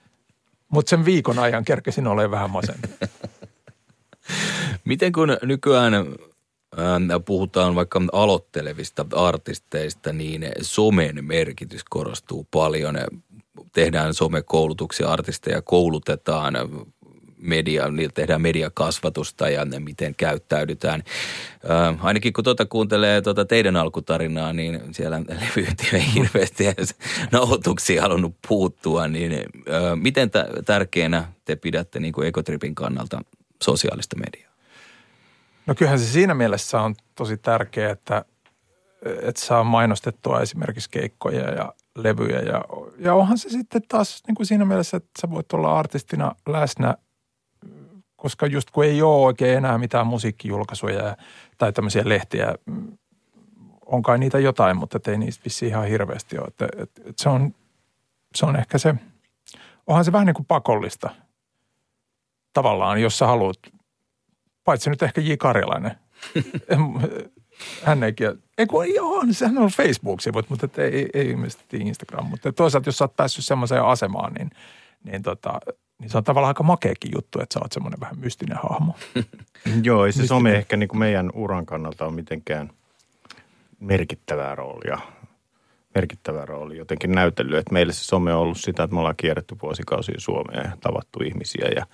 [0.73, 2.79] mutta sen viikon ajan kerkesin olemaan vähän masen.
[4.85, 5.93] Miten kun nykyään
[7.25, 12.99] puhutaan vaikka aloittelevista artisteista, niin somen merkitys korostuu paljon.
[13.73, 16.55] Tehdään somekoulutuksia, artisteja koulutetaan,
[17.41, 21.03] media, tehdään mediakasvatusta ja miten käyttäydytään.
[21.71, 26.65] Äh, ainakin kun tuota kuuntelee tuota teidän alkutarinaa, niin siellä levyyhtiö ei hirveästi
[27.33, 29.09] nauhoituksia halunnut puuttua.
[29.09, 29.43] Niin, äh,
[29.95, 33.21] miten t- tärkeänä te pidätte niin kuin Ekotripin kannalta
[33.63, 34.50] sosiaalista mediaa?
[35.71, 38.25] No kyllähän se siinä mielessä on tosi tärkeää, että,
[39.23, 42.41] että saa mainostettua esimerkiksi keikkoja ja levyjä.
[42.41, 42.65] Ja,
[42.99, 46.95] ja onhan se sitten taas niin kuin siinä mielessä, että sä voit olla artistina läsnä,
[48.17, 51.17] koska just kun ei ole oikein enää mitään musiikkijulkaisuja
[51.59, 52.55] tai tämmöisiä lehtiä,
[53.87, 56.47] on kai niitä jotain, mutta ei niistä vissi ihan hirveästi ole.
[56.47, 57.55] Että, että, että se, on,
[58.35, 58.95] se on ehkä se,
[59.87, 61.11] onhan se vähän niin kuin pakollista
[62.53, 63.59] tavallaan, jos sä haluat
[64.71, 65.33] Paitsi nyt ehkä J.
[65.39, 65.93] Karjalainen.
[67.83, 68.27] hän eikin,
[68.59, 72.27] ei kun joo, niin sehän on Facebook-sivut, mutta ei, ei, ei ilmeisesti Instagram.
[72.27, 74.51] Mutta toisaalta, jos sä oot päässyt semmoiseen asemaan, niin,
[75.05, 75.61] niin, tota,
[75.99, 78.95] niin se on tavallaan aika makeakin juttu, että sä oot semmoinen vähän mystinen hahmo.
[79.83, 80.29] joo, ei se mystinen.
[80.29, 82.71] some ehkä niin kuin meidän uran kannalta on mitenkään
[83.81, 84.99] merkittävää roolia
[85.95, 87.59] merkittävä rooli jotenkin näytellyt.
[87.59, 91.23] Että meille se some on ollut sitä, että me ollaan kierretty vuosikausia Suomea ja tavattu
[91.25, 91.87] ihmisiä ja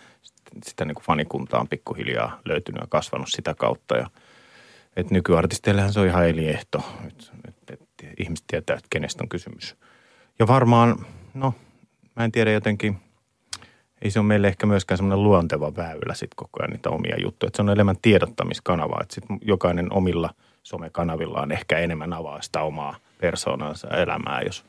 [0.65, 3.97] sitä niin kuin fanikuntaa on pikkuhiljaa löytynyt ja kasvanut sitä kautta.
[3.97, 4.11] Ja,
[4.97, 9.77] että nykyartisteillehän se on ihan eliehto, että, että, että ihmiset tietää, että kenestä on kysymys.
[10.39, 11.55] Ja varmaan, no
[12.17, 12.97] mä en tiedä jotenkin,
[14.03, 17.49] ei se ole meille ehkä myöskään semmoinen luonteva väylä sitten koko ajan niitä omia juttuja.
[17.49, 20.31] Että se on enemmän tiedottamiskanava, että sitten jokainen omilla
[20.67, 24.65] somekanavillaan ehkä enemmän avaa sitä omaa persoonansa elämää, jos,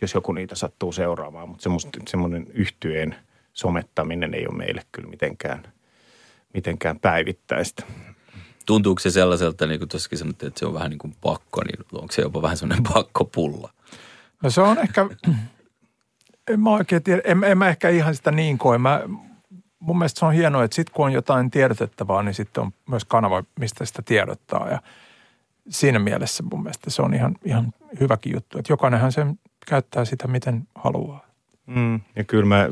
[0.00, 1.48] jos joku niitä sattuu seuraamaan.
[1.48, 1.70] Mutta
[2.06, 3.14] semmoinen yhtyeen–
[3.58, 5.62] somettaminen ei ole meille kyllä mitenkään,
[6.54, 7.82] mitenkään päivittäistä.
[8.66, 11.78] Tuntuuko se sellaiselta, niin kuin tuossakin sanottiin, että se on vähän niin kuin pakko, niin
[11.92, 13.70] onko se jopa vähän semmoinen pakkopulla?
[14.42, 15.08] No se on ehkä,
[16.48, 18.78] en mä oikein tiedä, en, en mä ehkä ihan sitä niin koe.
[18.78, 19.02] Mä,
[19.78, 23.04] mun mielestä se on hienoa, että sitten kun on jotain tiedotettavaa, niin sitten on myös
[23.04, 24.68] kanava, mistä sitä tiedottaa.
[24.68, 24.82] Ja
[25.68, 30.28] siinä mielessä mun mielestä se on ihan, ihan hyväkin juttu, että jokainenhan sen käyttää sitä,
[30.28, 31.28] miten haluaa.
[31.66, 32.68] Mm, ja kyllä mä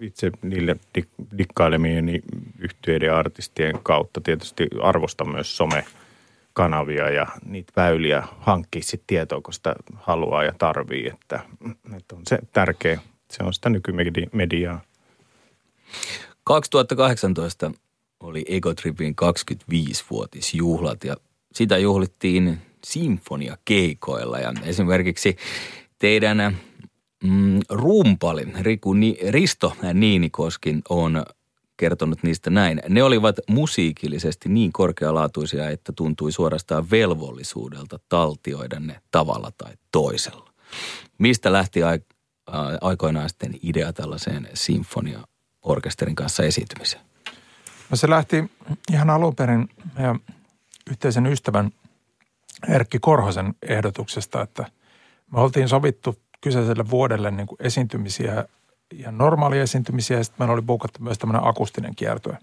[0.00, 2.22] itse niille dik- dikkailemieni
[2.58, 4.20] yhtyeiden ja artistien kautta.
[4.20, 11.08] Tietysti arvostan myös somekanavia ja niitä väyliä hankkia sitten tietoa, kun sitä haluaa ja tarvii.
[11.08, 11.40] Että,
[11.96, 14.80] että on se tärkeä, se on sitä nykymediaa.
[16.44, 17.72] 2018
[18.20, 21.16] oli Egotripin 25-vuotisjuhlat ja
[21.54, 25.36] sitä juhlittiin sinfoniakeikoilla ja esimerkiksi
[25.98, 26.56] teidän
[27.24, 31.22] mm, rumpali Riku, Ni, Risto Niinikoskin on
[31.76, 32.82] kertonut niistä näin.
[32.88, 40.50] Ne olivat musiikillisesti niin korkealaatuisia, että tuntui suorastaan velvollisuudelta taltioida ne tavalla tai toisella.
[41.18, 41.80] Mistä lähti
[42.80, 47.02] aikoinaan sitten idea tällaiseen sinfonia-orkesterin kanssa esiintymiseen?
[47.90, 48.50] No se lähti
[48.92, 50.20] ihan alun perin meidän
[50.90, 51.70] yhteisen ystävän
[52.68, 54.64] Erkki Korhosen ehdotuksesta, että
[55.32, 58.44] me oltiin sovittu kyseiselle vuodelle niin kuin esiintymisiä
[58.92, 62.38] ja normaalia esiintymisiä ja sitten meillä oli buukattu myös tämmöinen akustinen kiertue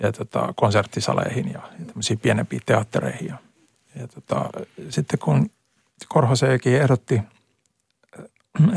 [0.00, 3.28] ja tota, konserttisaleihin ja, ja tämmöisiin pienempiin teattereihin.
[3.28, 3.36] Ja,
[3.94, 4.50] ja tota,
[4.88, 5.50] sitten kun
[6.08, 7.20] Korhoseekin ehdotti,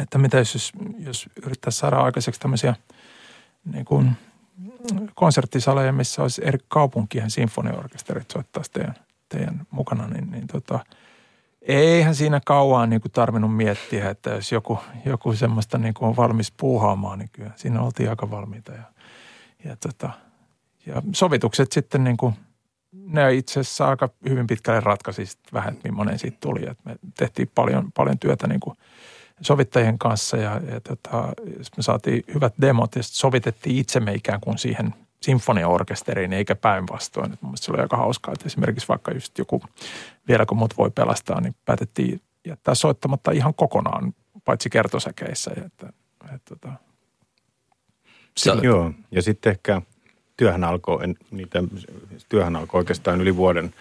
[0.01, 2.75] että mitä jos, jos yrittäisi saada aikaiseksi tämmöisiä
[3.65, 4.11] niin kuin–
[5.15, 8.95] konserttisaleja, missä olisi eri kaupunkien sinfoniorkesterit soittaisi teidän,
[9.29, 10.79] teidän mukana, niin, niin tota,
[11.61, 16.15] eihän siinä kauan niin kuin tarvinnut miettiä, että jos joku, joku semmoista niin kuin on
[16.15, 18.71] valmis puuhaamaan, niin kyllä siinä oltiin aika valmiita.
[18.71, 18.83] Ja,
[19.65, 20.09] ja, tota,
[20.85, 22.33] ja sovitukset sitten niin kuin,
[22.91, 26.67] ne itse asiassa aika hyvin pitkälle ratkaisi vähän, että millainen siitä tuli.
[26.69, 28.77] Et me tehtiin paljon, paljon työtä niin kuin–
[29.41, 31.33] sovittajien kanssa ja, ja tota,
[31.77, 37.37] me saatiin hyvät demot ja sovitettiin itsemme ikään kuin siihen sinfoniaorkesteriin eikä päinvastoin.
[37.41, 39.61] Mun se oli aika hauskaa, että esimerkiksi vaikka just joku
[40.27, 44.13] vielä kun mut voi pelastaa, niin päätettiin jättää soittamatta ihan kokonaan,
[44.45, 45.51] paitsi kertosäkeissä.
[45.65, 45.93] Että,
[46.35, 46.69] että, että,
[48.37, 48.61] sillä...
[48.63, 49.81] Joo, ja sitten ehkä
[50.37, 51.63] työhän alkoi, niitä,
[52.29, 53.73] työhän alkoi oikeastaan yli vuoden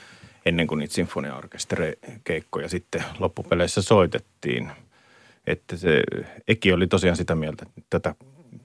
[0.47, 4.71] ennen kuin niitä sinfoniaorkesterikeikkoja sitten loppupeleissä soitettiin–
[5.47, 6.03] että se
[6.49, 8.15] Eki oli tosiaan sitä mieltä, että tätä,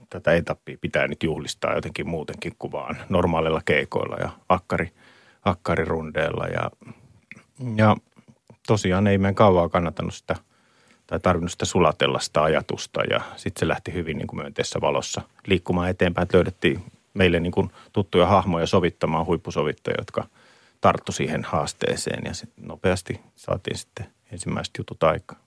[0.09, 4.91] tätä etappia pitää nyt juhlistaa jotenkin muutenkin kuin vaan normaalilla keikoilla ja akkari,
[5.45, 6.47] akkarirundeilla.
[6.47, 6.71] Ja,
[7.75, 7.95] ja
[8.67, 10.35] tosiaan ei meidän kauaa kannattanut sitä
[11.07, 15.21] tai tarvinnut sitä sulatella sitä ajatusta ja sitten se lähti hyvin niin kuin myönteisessä valossa
[15.47, 16.83] liikkumaan eteenpäin, että löydettiin
[17.13, 20.23] meille niin kuin tuttuja hahmoja sovittamaan huippusovittajia, jotka
[20.81, 25.44] tarttu siihen haasteeseen ja sitten nopeasti saatiin sitten ensimmäiset jutut aikaan.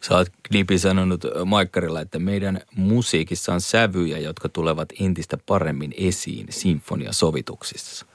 [0.00, 6.46] Sä oot Knipi sanonut Maikkarilla, että meidän musiikissa on sävyjä, jotka tulevat entistä paremmin esiin
[6.50, 8.06] sinfoniasovituksissa.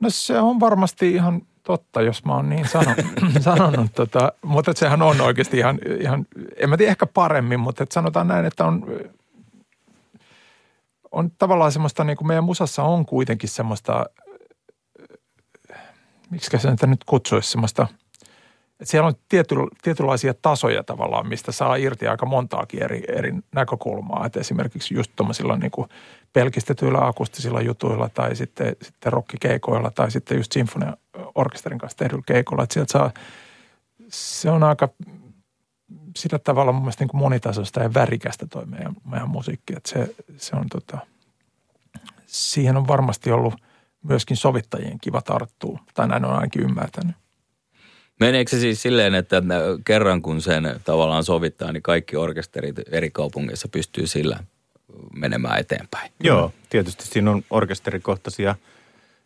[0.00, 3.06] No se on varmasti ihan totta, jos mä oon niin sanonut,
[3.40, 7.92] sanonut tota, mutta sehän on oikeasti ihan, ihan, en mä tiedä ehkä paremmin, mutta et
[7.92, 8.86] sanotaan näin, että on,
[11.12, 14.06] on tavallaan semmoista, niin kuin meidän musassa on kuitenkin semmoista,
[16.30, 17.86] miksi se nyt kutsuisi semmoista–
[18.80, 24.26] että siellä on tiety, tietynlaisia tasoja tavallaan, mistä saa irti aika montaakin eri, eri näkökulmaa.
[24.26, 25.88] Että esimerkiksi just tuommoisilla niin kuin
[26.32, 32.62] pelkistetyillä akustisilla jutuilla tai sitten, sitten rockikeikoilla tai sitten just sinfonia-orkesterin kanssa tehdyillä keikoilla.
[32.62, 33.10] Että sieltä saa,
[34.08, 34.88] se on aika
[36.16, 39.74] sillä tavalla mun mielestä niin kuin monitasoista ja värikästä toi meidän, meidän musiikki.
[39.76, 40.98] Että se, se on tota,
[42.26, 43.54] siihen on varmasti ollut
[44.02, 47.16] myöskin sovittajien kiva tarttua, tai näin on ainakin ymmärtänyt.
[48.20, 49.42] Meneekö se siis silleen, että
[49.84, 54.38] kerran kun sen tavallaan sovittaa, niin kaikki orkesterit eri kaupungeissa pystyy sillä
[55.14, 56.12] menemään eteenpäin?
[56.24, 58.54] Joo, tietysti siinä on orkesterikohtaisia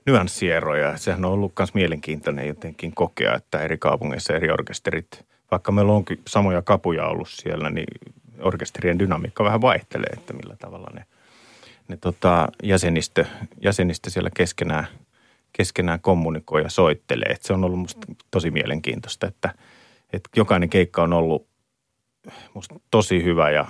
[0.06, 0.96] nyanssieroja.
[0.96, 6.20] Sehän on ollut myös mielenkiintoinen jotenkin kokea, että eri kaupungeissa eri orkesterit, vaikka meillä onkin
[6.28, 8.00] samoja kapuja ollut siellä, niin
[8.40, 11.04] orkesterien dynamiikka vähän vaihtelee, että millä tavalla ne,
[11.88, 13.24] ne tota, jäsenistö,
[13.62, 14.86] jäsenistö siellä keskenään–
[15.56, 17.28] keskenään kommunikoi ja soittelee.
[17.28, 19.54] Että se on ollut musta tosi mielenkiintoista, että,
[20.12, 21.46] että jokainen keikka on ollut
[22.54, 23.66] musta tosi hyvä ja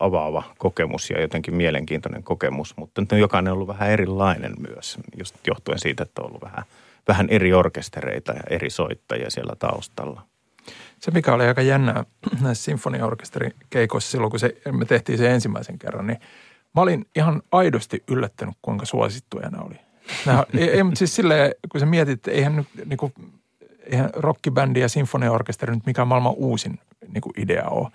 [0.00, 5.46] avaava kokemus ja jotenkin mielenkiintoinen kokemus, mutta nyt on jokainen ollut vähän erilainen myös, just
[5.46, 6.64] johtuen siitä, että on ollut vähän,
[7.08, 10.22] vähän eri orkestereita ja eri soittajia siellä taustalla.
[11.00, 12.04] Se, mikä oli aika jännää
[12.40, 16.20] näissä sinfoniaorkesterin keikoissa silloin, kun se, me tehtiin se ensimmäisen kerran, niin
[16.74, 19.83] mä olin ihan aidosti yllättänyt, kuinka suosittuja ne oli.
[20.26, 23.12] No, ei, ei, mutta siis silleen, kun sä mietit, eihän nyt niin kuin,
[23.86, 27.88] eihän rockibändi ja sinfoniaorkesteri nyt mikään maailman uusin niin kuin idea ole.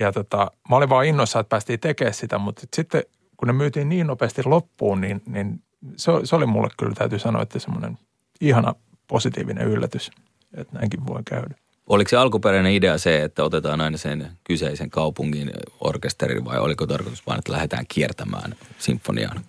[0.00, 3.02] Ja tota, mä olin vaan innoissa, että päästiin tekemään sitä, mutta sitten
[3.36, 5.62] kun ne myytiin niin nopeasti loppuun, niin, niin
[5.96, 7.98] se, se oli mulle kyllä täytyy sanoa, että semmoinen
[8.40, 8.74] ihana
[9.08, 10.10] positiivinen yllätys,
[10.54, 11.54] että näinkin voi käydä.
[11.86, 15.50] Oliko se alkuperäinen idea se, että otetaan aina sen kyseisen kaupungin
[15.80, 19.40] orkesterin vai oliko tarkoitus vain, että lähdetään kiertämään sinfonian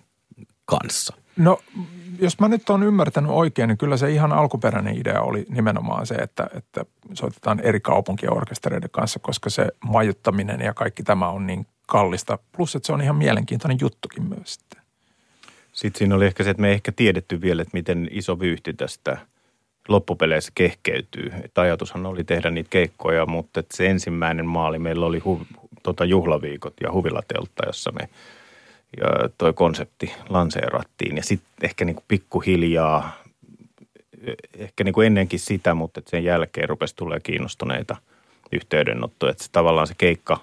[0.64, 1.16] kanssa?
[1.36, 1.60] No,
[2.20, 6.14] jos mä nyt on ymmärtänyt oikein, niin kyllä se ihan alkuperäinen idea oli nimenomaan se,
[6.14, 11.66] että, että soitetaan eri kaupunkien orkestereiden kanssa, koska se majuttaminen ja kaikki tämä on niin
[11.86, 12.38] kallista.
[12.56, 14.82] Plus, että se on ihan mielenkiintoinen juttukin myös sitten.
[15.72, 18.72] Sitten siinä oli ehkä se, että me ei ehkä tiedetty vielä, että miten iso vyyhti
[18.72, 19.18] tästä
[19.88, 21.32] loppupeleissä kehkeytyy.
[21.42, 25.40] Että ajatushan oli tehdä niitä keikkoja, mutta että se ensimmäinen maali meillä oli hu,
[25.82, 28.08] tota juhlaviikot ja huvilateltta, jossa me
[29.38, 31.16] toi konsepti lanseerattiin.
[31.16, 33.22] Ja sitten ehkä niin kuin pikkuhiljaa,
[34.54, 37.96] ehkä niin kuin ennenkin sitä, mutta että sen jälkeen rupesi tulee kiinnostuneita
[38.52, 39.30] yhteydenottoja.
[39.30, 40.40] Että se, tavallaan se keikka,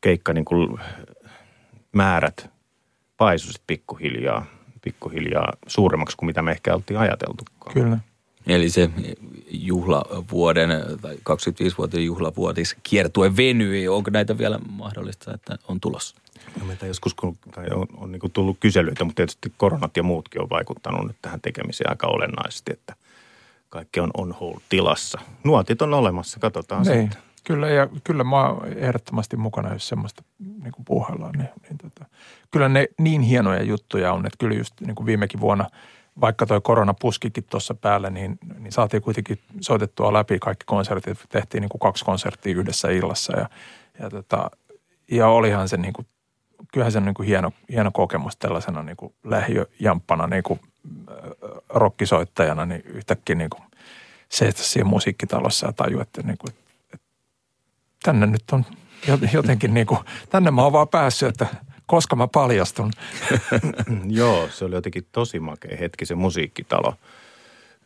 [0.00, 0.78] keikka niin kuin
[1.92, 2.50] määrät
[3.16, 4.46] paisuivat pikkuhiljaa,
[4.82, 7.74] pikkuhiljaa suuremmaksi kuin mitä me ehkä oltiin ajateltukaan.
[7.74, 7.98] Kyllä.
[8.46, 8.90] Eli se
[9.50, 10.70] juhlavuoden
[11.02, 13.88] tai 25-vuotiaan juhlavuotis kiertue venyi.
[13.88, 16.16] Onko näitä vielä mahdollista, että on tulossa?
[16.60, 20.42] No meitä joskus kun, tai on, on niin tullut kyselyitä, mutta tietysti koronat ja muutkin
[20.42, 22.96] on vaikuttanut nyt tähän tekemiseen aika olennaisesti, että
[23.68, 25.20] kaikki on on hold tilassa.
[25.44, 27.02] Nuotit on olemassa, katsotaan niin.
[27.02, 27.22] sitten.
[27.44, 31.32] Kyllä, ja kyllä mä oon ehdottomasti mukana, jos semmoista niin kuin puuhaillaan.
[31.32, 32.04] Niin, niin tota,
[32.50, 35.68] kyllä ne niin hienoja juttuja on, että kyllä just niin kuin viimekin vuonna,
[36.20, 41.18] vaikka toi korona puskikin tuossa päälle, niin, niin saatiin kuitenkin soitettua läpi kaikki konsertit.
[41.28, 43.48] Tehtiin niin kuin kaksi konserttia yhdessä illassa ja,
[44.00, 44.50] ja, tota,
[45.10, 46.06] ja olihan se niin kuin
[46.72, 50.60] kyllähän se on niin kuin hieno, hieno kokemus tällaisena niin kuin lähiöjamppana niin kuin
[51.68, 53.62] rokkisoittajana, niin yhtäkkiä niin kuin
[54.28, 56.54] seistä siinä musiikkitalossa ja tajua, että, niin kuin,
[56.94, 57.06] että
[58.02, 58.64] tänne nyt on
[59.32, 61.46] jotenkin niin kuin, tänne mä oon vaan päässyt, että
[61.86, 62.90] koska mä paljastun.
[64.08, 66.94] Joo, se oli jotenkin tosi makea hetki se musiikkitalo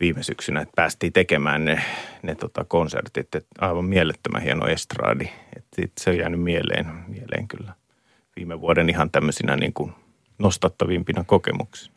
[0.00, 1.84] viime syksynä, että päästiin tekemään ne,
[2.22, 3.34] ne tota konsertit.
[3.34, 5.28] Että aivan mielettömän hieno estraadi.
[5.56, 7.79] Että se on jäänyt mieleen, mieleen kyllä
[8.40, 9.92] viime vuoden ihan tämmöisinä niin kuin
[10.38, 11.94] nostattavimpina kokemuksina.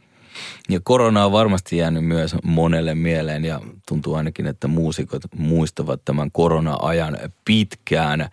[0.70, 6.32] Ja korona on varmasti jäänyt myös monelle mieleen ja tuntuu ainakin, että muusikot muistavat tämän
[6.32, 8.30] korona-ajan pitkään.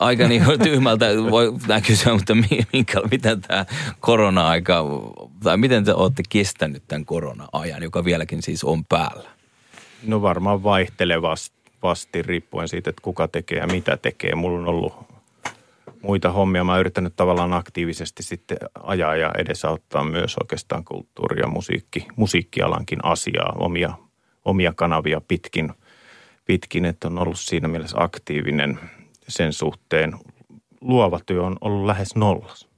[0.00, 1.52] Aika niin tyhmältä voi
[1.86, 2.34] kysyä, mutta
[2.72, 3.66] minkä, miten tämä
[4.00, 4.84] korona-aika,
[5.42, 9.30] tai miten te olette kestänyt tämän korona-ajan, joka vieläkin siis on päällä?
[10.06, 14.34] No varmaan vaihtelevasti riippuen siitä, että kuka tekee ja mitä tekee.
[14.34, 15.15] Mulla on ollut
[16.06, 16.64] muita hommia.
[16.64, 23.04] Mä oon yrittänyt tavallaan aktiivisesti sitten ajaa ja edesauttaa myös oikeastaan kulttuuri- ja musiikki, musiikkialankin
[23.04, 23.92] asiaa, omia,
[24.44, 25.72] omia kanavia pitkin,
[26.44, 28.80] pitkin, että on ollut siinä mielessä aktiivinen
[29.28, 30.14] sen suhteen.
[30.80, 32.68] Luova työ on ollut lähes nollas.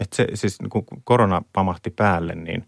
[0.00, 2.64] Et se, siis kun korona pamahti päälle, niin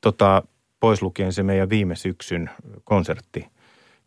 [0.00, 0.42] tota,
[0.80, 2.50] pois lukien se meidän viime syksyn
[2.84, 3.46] konsertti–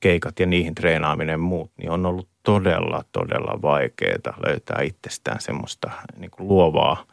[0.02, 6.32] keikat ja niihin treenaaminen muut, niin on ollut todella, todella vaikeaa löytää itsestään semmoista niin
[6.32, 7.06] kuin luovaa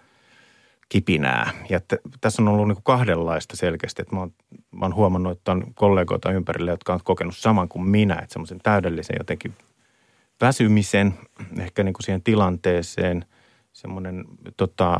[0.88, 1.50] kipinää.
[1.70, 4.32] Ja t- tässä on ollut niin kuin kahdenlaista selkeästi, että mä oon,
[4.70, 8.60] mä oon huomannut, että on kollegoita ympärillä, jotka on kokenut saman kuin minä, että semmoisen
[8.62, 9.54] täydellisen jotenkin
[10.40, 11.14] väsymisen
[11.58, 13.24] ehkä niin kuin siihen tilanteeseen,
[13.72, 14.24] semmoinen
[14.56, 14.98] tota,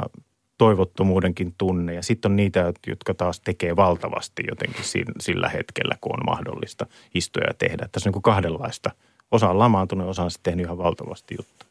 [0.59, 1.95] toivottomuudenkin tunne.
[1.95, 4.85] Ja sitten on niitä, jotka taas tekee valtavasti jotenkin
[5.21, 7.89] sillä hetkellä, kun on mahdollista istua ja tehdä.
[7.93, 8.91] Tässä on niin kahdenlaista.
[9.31, 11.67] Osa on lamaantunut, osa on sitten tehnyt ihan valtavasti juttu.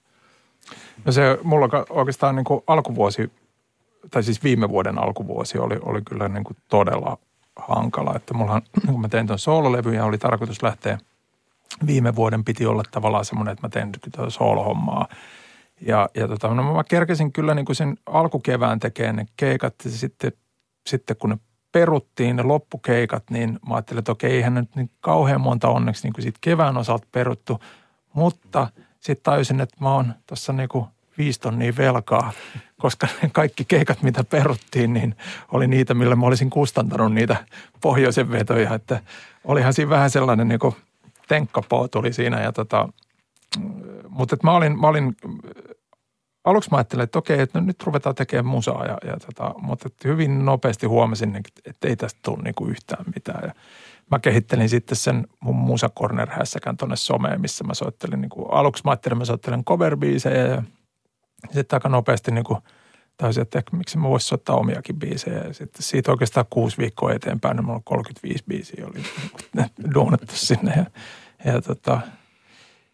[1.06, 3.32] No se mulla oikeastaan niin kuin alkuvuosi,
[4.12, 7.18] tai siis viime vuoden alkuvuosi oli, oli kyllä niin kuin todella
[7.56, 8.16] hankala.
[8.16, 10.98] Että mullahan, kun mä tein tuon soololevyn ja oli tarkoitus lähteä,
[11.88, 15.08] viime vuoden piti olla tavallaan semmoinen, että mä teen tuota soolohommaa–
[15.82, 19.92] ja, ja tota, no mä kerkesin kyllä niin kuin sen alkukevään tekemään ne keikat ja
[19.92, 20.32] sitten,
[20.88, 21.38] sitten kun ne
[21.72, 26.14] peruttiin ne loppukeikat, niin mä ajattelin, että okei, eihän nyt niin kauhean monta onneksi niin
[26.14, 27.60] kuin siitä kevään osalta peruttu,
[28.14, 28.68] mutta
[29.00, 30.86] sitten tajusin, että mä oon tuossa niin kuin
[31.18, 32.32] viisi tonnia velkaa,
[32.82, 35.16] koska kaikki keikat, mitä peruttiin, niin
[35.52, 37.46] oli niitä, millä mä olisin kustantanut niitä
[37.82, 39.02] pohjoisen vetoja, että
[39.44, 40.60] olihan siinä vähän sellainen niin
[41.28, 42.90] tenkkapoo tuli siinä ja tota,
[44.10, 45.16] mutta mä olin, mä olin,
[46.50, 50.46] aluksi mä ajattelin, että okei, että nyt ruvetaan tekemään musaa, ja, ja tota, mutta hyvin
[50.46, 53.44] nopeasti huomasin, että ei tästä tule niinku yhtään mitään.
[53.48, 53.54] Ja
[54.12, 58.84] mä kehittelin sitten sen mun musa corner hässäkään tuonne someen, missä mä soittelin, niinku, aluksi
[58.86, 59.98] mä ajattelin, että mä soittelen cover
[60.56, 60.62] ja
[61.54, 62.58] sitten aika nopeasti niinku,
[63.18, 65.38] taisi, että miksi mä voisin soittaa omiakin biisejä.
[65.38, 69.04] Ja sitten siitä oikeastaan kuusi viikkoa eteenpäin, niin mulla on 35 biisiä oli
[69.94, 70.74] duunattu sinne.
[70.76, 70.86] Ja,
[71.54, 72.00] ja tota,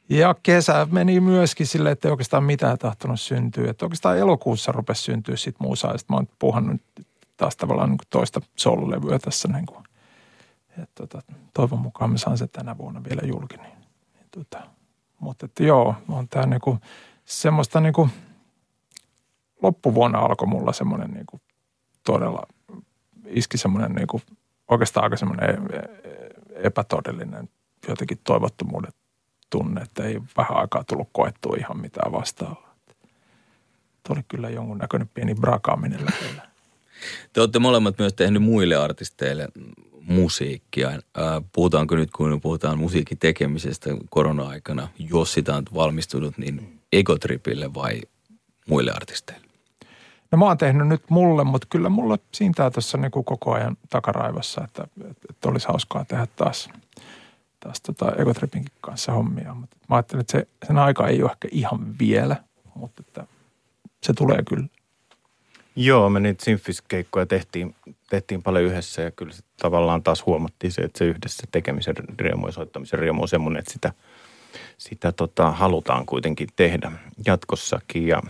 [0.10, 3.72] ja kesä meni myöskin sille, että ei oikeastaan mitään tahtonut syntyä.
[3.72, 5.88] Että oikeastaan elokuussa rupesi syntyä sitten muusa.
[5.88, 6.82] Ja sitten mä oon puhannut
[7.38, 9.48] taas tavallaan niin toista solulevyä tässä.
[9.48, 9.84] Niin kuin.
[10.78, 11.22] Ja tota,
[11.54, 13.58] toivon mukaan mä saan sen tänä vuonna vielä julki.
[13.58, 13.78] Niin,
[14.14, 14.64] niin tota.
[15.20, 16.80] Mutta että joo, on tämä niin kuin,
[17.26, 18.10] semmoista niin kuin,
[19.62, 21.42] loppuvuonna alkoi mulla semmoinen niin kuin
[22.06, 22.48] todella
[23.26, 24.24] iski semmoinen niin kuin,
[24.68, 25.58] oikeastaan aika semmoinen
[26.50, 27.50] epätodellinen
[27.88, 28.92] jotenkin toivottomuuden
[29.54, 32.76] tunne, että ei vähän aikaa tullut koettua ihan mitään vastaavaa.
[34.04, 36.42] Tuo oli kyllä jonkunnäköinen pieni brakaaminen lähellä.
[37.34, 39.48] Te olette molemmat myös tehnyt muille artisteille
[40.02, 40.92] musiikkia.
[41.52, 48.02] Puhutaanko nyt, kun puhutaan musiikin tekemisestä korona-aikana, jos sitä on valmistunut, niin Egotripille vai
[48.70, 49.48] muille artisteille?
[50.32, 54.64] No mä oon tehnyt nyt mulle, mutta kyllä mulla siintää tuossa niin koko ajan takaraivassa,
[54.64, 56.70] että, että, että olisi hauskaa tehdä taas,
[57.64, 59.54] taas tota Egotripinkin kanssa hommia.
[59.54, 62.36] Mutta mä ajattelin, että se, sen aika ei ole ehkä ihan vielä,
[62.76, 63.28] mutta että
[64.04, 64.68] se tulee kyllä.
[65.76, 67.76] Joo, me niitä Sinfis-keikkoja tehtiin,
[68.10, 72.52] tehtiin paljon yhdessä ja kyllä tavallaan taas huomattiin se, että se yhdessä tekemisen riemu ja
[72.52, 73.94] soittamisen riemu on semmoinen, että sitä,
[74.78, 76.92] sitä tota, halutaan kuitenkin tehdä
[77.26, 78.08] jatkossakin.
[78.08, 78.22] Ja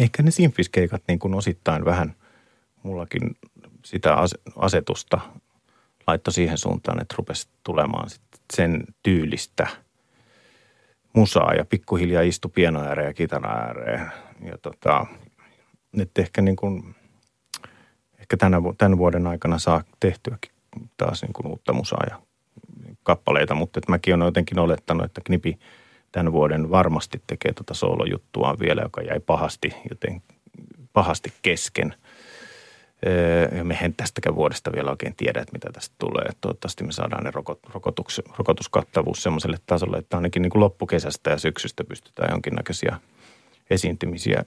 [0.00, 2.14] ehkä ne Sinfis-keikat niin osittain vähän
[2.82, 3.36] mullakin
[3.84, 4.16] sitä
[4.56, 5.20] asetusta
[6.06, 8.10] laittoi siihen suuntaan, että rupesi tulemaan
[8.52, 9.66] sen tyylistä
[11.12, 14.12] musaa ja pikkuhiljaa istui pieno ääreen ja kitara ääreen.
[14.44, 15.06] Ja tota,
[15.98, 16.94] että ehkä niin kuin,
[18.18, 20.52] ehkä tänä, tämän vuoden aikana saa tehtyäkin
[20.96, 22.20] taas niin kuin uutta musaa ja
[23.02, 25.58] kappaleita, mutta että mäkin olen jotenkin olettanut, että Knipi
[26.12, 30.22] tämän vuoden varmasti tekee tuota soolojuttua vielä, joka jäi pahasti, joten
[30.92, 31.94] pahasti kesken.
[33.06, 36.30] Öö, ja mehän tästäkään vuodesta vielä oikein tiedä, että mitä tästä tulee.
[36.40, 37.30] Toivottavasti me saadaan ne
[37.74, 43.00] rokotus, rokotuskattavuus semmoiselle tasolle, että ainakin niin kuin loppukesästä ja syksystä pystytään jonkinnäköisiä
[43.70, 44.44] esiintymisiä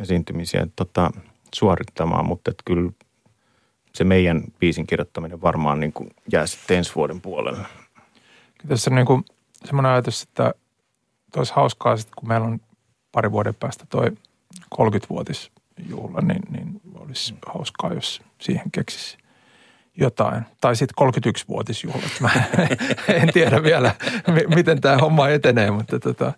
[0.00, 1.10] esiintymisiä tota,
[1.54, 2.92] suorittamaan, mutta että kyllä
[3.94, 7.66] se meidän biisin kirjoittaminen varmaan niin kuin jää sitten ensi vuoden puolelle.
[8.68, 9.24] Tässä on niin kuin
[9.64, 10.54] semmoinen ajatus, että
[11.36, 12.60] olisi hauskaa kun meillä on
[13.12, 14.12] pari vuoden päästä toi
[15.80, 19.18] 30-vuotisjuhla, niin, niin olisi hauskaa, jos siihen keksisi
[19.96, 20.44] jotain.
[20.60, 22.08] Tai sitten 31-vuotisjuhla.
[22.20, 22.30] Mä
[23.08, 23.94] en tiedä vielä,
[24.54, 26.32] miten tämä homma etenee, mutta tota,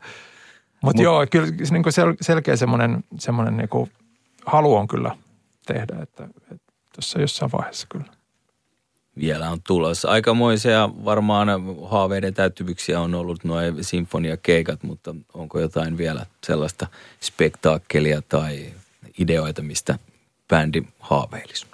[0.82, 3.90] mutta Mut, joo, kyllä niin kuin sel, selkeä semmoinen, semmoinen niin kuin
[4.47, 5.16] halu on kyllä
[5.66, 6.64] tehdä, että, että
[6.95, 8.12] tuossa jossain vaiheessa kyllä.
[9.20, 10.09] Vielä on tulossa.
[10.11, 11.49] Aikamoisia varmaan
[11.90, 16.86] haaveiden täyttyvyyksiä on ollut nuo sinfoniakeikat, mutta onko jotain vielä sellaista
[17.20, 18.72] spektaakkelia tai
[19.19, 19.99] ideoita, mistä
[20.49, 21.67] bändi haaveilisi?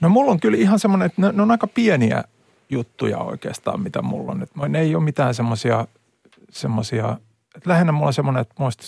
[0.00, 2.24] No mulla on kyllä ihan semmoinen, että ne, ne on aika pieniä
[2.70, 4.42] juttuja oikeastaan, mitä mulla on.
[4.42, 5.86] Että ne ei ole mitään semmoisia
[6.50, 7.16] semmoisia
[7.56, 8.84] et lähinnä mulla on semmoinen, että muista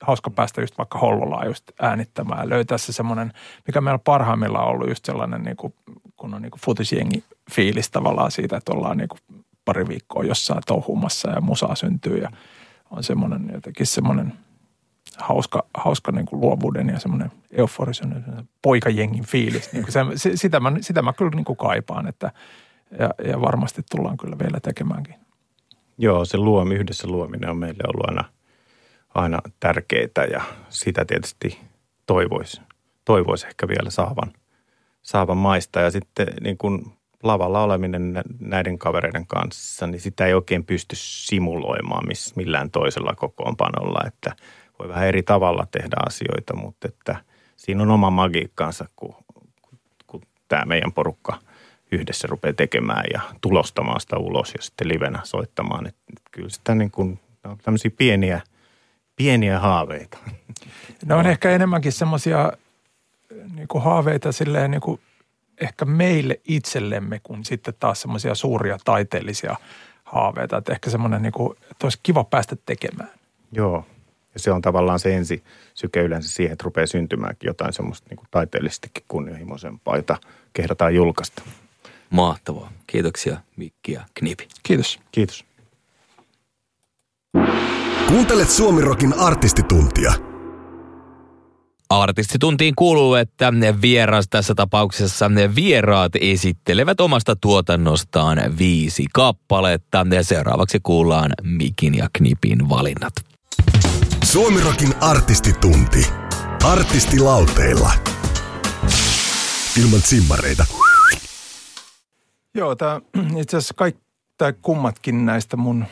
[0.00, 3.32] hauska päästä just vaikka Hollolaa just äänittämään löytää se semmoinen,
[3.66, 5.74] mikä meillä parhaimmillaan on ollut just sellainen niin kuin,
[6.16, 10.62] kun on niin kuin futisjengi fiilis tavallaan siitä, että ollaan niin kuin pari viikkoa jossain
[10.66, 12.30] touhumassa ja musaa syntyy ja
[12.90, 14.32] on semmoinen jotenkin semmoinen
[15.18, 18.24] hauska, hauska niin kuin luovuuden ja semmoinen euforisen
[18.62, 19.72] poikajengin fiilis.
[19.72, 22.30] Niin kuin se, sitä, mä, sitä mä kyllä niin kuin kaipaan, että
[22.98, 25.14] ja, ja varmasti tullaan kyllä vielä tekemäänkin.
[25.98, 28.24] Joo, se luomi, yhdessä luominen on meille ollut aina,
[29.14, 31.60] aina tärkeää ja sitä tietysti
[32.06, 32.60] toivoisi,
[33.04, 34.32] toivoisi ehkä vielä saavan,
[35.02, 35.80] saavan maista.
[35.80, 36.92] Ja sitten niin kuin
[37.22, 44.00] lavalla oleminen näiden kavereiden kanssa, niin sitä ei oikein pysty simuloimaan miss, millään toisella kokoonpanolla,
[44.06, 44.36] että
[44.78, 47.16] voi vähän eri tavalla tehdä asioita, mutta että
[47.56, 49.14] siinä on oma magiikkaansa, kun,
[50.06, 51.38] kun, tämä meidän porukka–
[51.92, 55.86] yhdessä rupeaa tekemään ja tulostamaan sitä ulos ja sitten livenä soittamaan.
[55.86, 58.40] Että kyllä sitä niin kuin, on tämmöisiä pieniä,
[59.16, 60.18] pieniä haaveita.
[61.06, 62.52] Ne on ehkä enemmänkin semmoisia
[63.54, 65.00] niin haaveita silleen niin kuin
[65.60, 69.56] ehkä meille itsellemme kuin sitten taas semmoisia suuria taiteellisia
[70.04, 70.56] haaveita.
[70.56, 73.10] Että ehkä semmoinen, niin kuin, että olisi kiva päästä tekemään.
[73.52, 73.86] Joo,
[74.34, 75.42] ja se on tavallaan se ensi
[75.74, 80.16] syke yleensä siihen, että rupeaa syntymäänkin jotain semmoista niin kuin taiteellisestikin kunnianhimoisempaa, jota
[80.52, 81.42] kehdataan julkaista.
[82.10, 82.72] Mahtavaa.
[82.86, 84.48] Kiitoksia Mikki ja Knipi.
[84.62, 85.00] Kiitos.
[85.12, 85.44] Kiitos.
[88.08, 90.12] Kuuntelet Suomirokin artistituntia.
[91.90, 93.52] Artistituntiin kuuluu, että
[93.82, 100.06] vieras tässä tapauksessa vieraat esittelevät omasta tuotannostaan viisi kappaletta.
[100.14, 103.12] Ja seuraavaksi kuullaan Mikin ja Knipin valinnat.
[104.32, 106.06] Suomirokin artistitunti.
[106.64, 107.90] Artistilauteilla.
[109.80, 110.64] Ilman simmareita.
[112.54, 113.00] Joo, tämä,
[113.42, 114.02] itse asiassa kaikki,
[114.38, 115.84] tämä kummatkin näistä mun,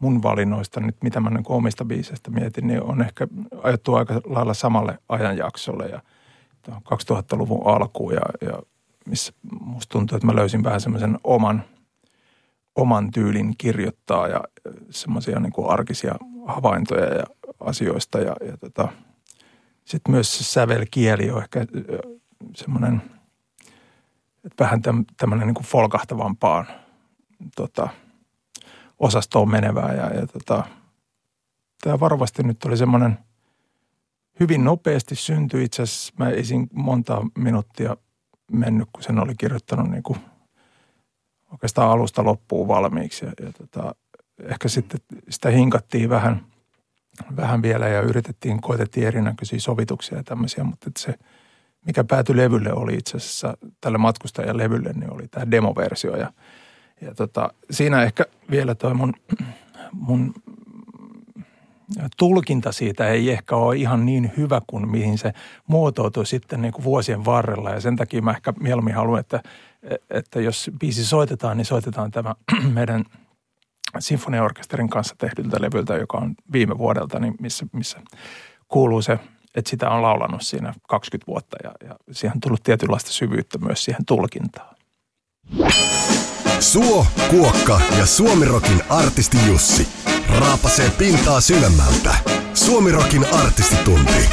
[0.00, 3.28] mun valinnoista nyt, mitä mä niin omista biiseistä mietin, niin on ehkä
[3.62, 6.02] ajettu aika lailla samalle ajanjaksolle ja
[6.70, 8.62] 2000-luvun alkuun ja, ja
[9.06, 11.64] missä musta tuntuu, että mä löysin vähän semmoisen oman,
[12.74, 14.40] oman tyylin kirjoittaa ja
[14.90, 16.14] semmoisia niin arkisia
[16.46, 17.24] havaintoja ja
[17.60, 18.88] asioista ja, ja tota,
[19.84, 21.66] sitten myös se sävelkieli on ehkä
[22.54, 23.02] semmoinen,
[24.44, 24.82] että vähän
[25.16, 26.66] tämmöinen niin folkahtavampaan
[27.56, 27.88] tota,
[28.98, 29.94] osastoon menevää.
[29.94, 30.64] Ja, ja tota,
[31.82, 33.18] tämä varovasti nyt oli semmoinen
[34.40, 35.64] hyvin nopeasti syntyi.
[35.64, 37.96] Itse asiassa mä esin monta minuuttia
[38.52, 40.18] mennyt, kun sen oli kirjoittanut niin kuin
[41.52, 43.24] oikeastaan alusta loppuun valmiiksi.
[43.24, 43.94] Ja, ja tota,
[44.42, 45.00] ehkä sitten
[45.30, 46.46] sitä hinkattiin vähän,
[47.36, 51.14] vähän vielä ja yritettiin, koetettiin erinäköisiä sovituksia ja tämmöisiä, mutta se,
[51.86, 56.32] mikä päätyi levylle oli itse asiassa tälle matkustajan levylle, niin oli tämä demoversio ja,
[57.00, 59.14] ja tota, siinä ehkä vielä toi mun,
[59.92, 60.34] mun
[62.16, 65.32] tulkinta siitä ei ehkä ole ihan niin hyvä kuin mihin se
[65.66, 67.70] muotoutui sitten niin kuin vuosien varrella.
[67.70, 69.42] Ja sen takia mä ehkä mieluummin haluan, että,
[70.10, 72.34] että jos biisi soitetaan, niin soitetaan tämä
[72.74, 73.04] meidän
[73.98, 78.00] sinfoniaorkesterin kanssa tehdyltä levyltä, joka on viime vuodelta, niin missä, missä
[78.68, 79.18] kuuluu se,
[79.54, 83.84] että sitä on laulanut siinä 20 vuotta ja, ja siihen on tullut tietynlaista syvyyttä myös
[83.84, 84.76] siihen tulkintaan.
[86.60, 89.88] Suo, Kuokka ja Suomirokin artisti Jussi
[90.40, 92.14] raapasee pintaa syvemmältä.
[92.54, 94.28] Suomirokin artistitunti.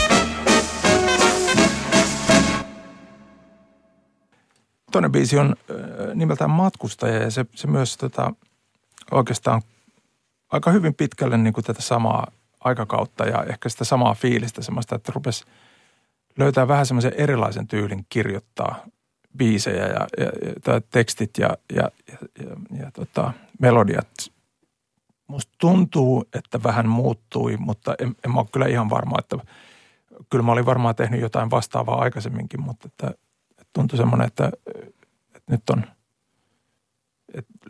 [4.92, 5.56] Toinen biisi on
[6.14, 8.34] nimeltään Matkustaja ja se, se myös tota,
[9.12, 9.62] oikeastaan
[10.52, 15.12] aika hyvin pitkälle niin kuin tätä samaa aikakautta ja ehkä sitä samaa fiilistä semmoista, että
[15.16, 15.46] rupesi
[16.38, 18.86] löytää vähän semmoisen erilaisen tyylin kirjoittaa
[19.38, 20.26] biisejä ja, ja,
[20.68, 24.08] ja tekstit ja, ja, ja, ja, ja tota, melodiat.
[25.28, 29.38] Musta tuntuu, että vähän muuttui, mutta en, en mä ole kyllä ihan varma, että
[30.30, 33.08] kyllä mä olin varmaan tehnyt jotain vastaavaa aikaisemminkin, mutta että,
[33.52, 34.52] että tuntui semmoinen, että,
[35.36, 35.84] että nyt on–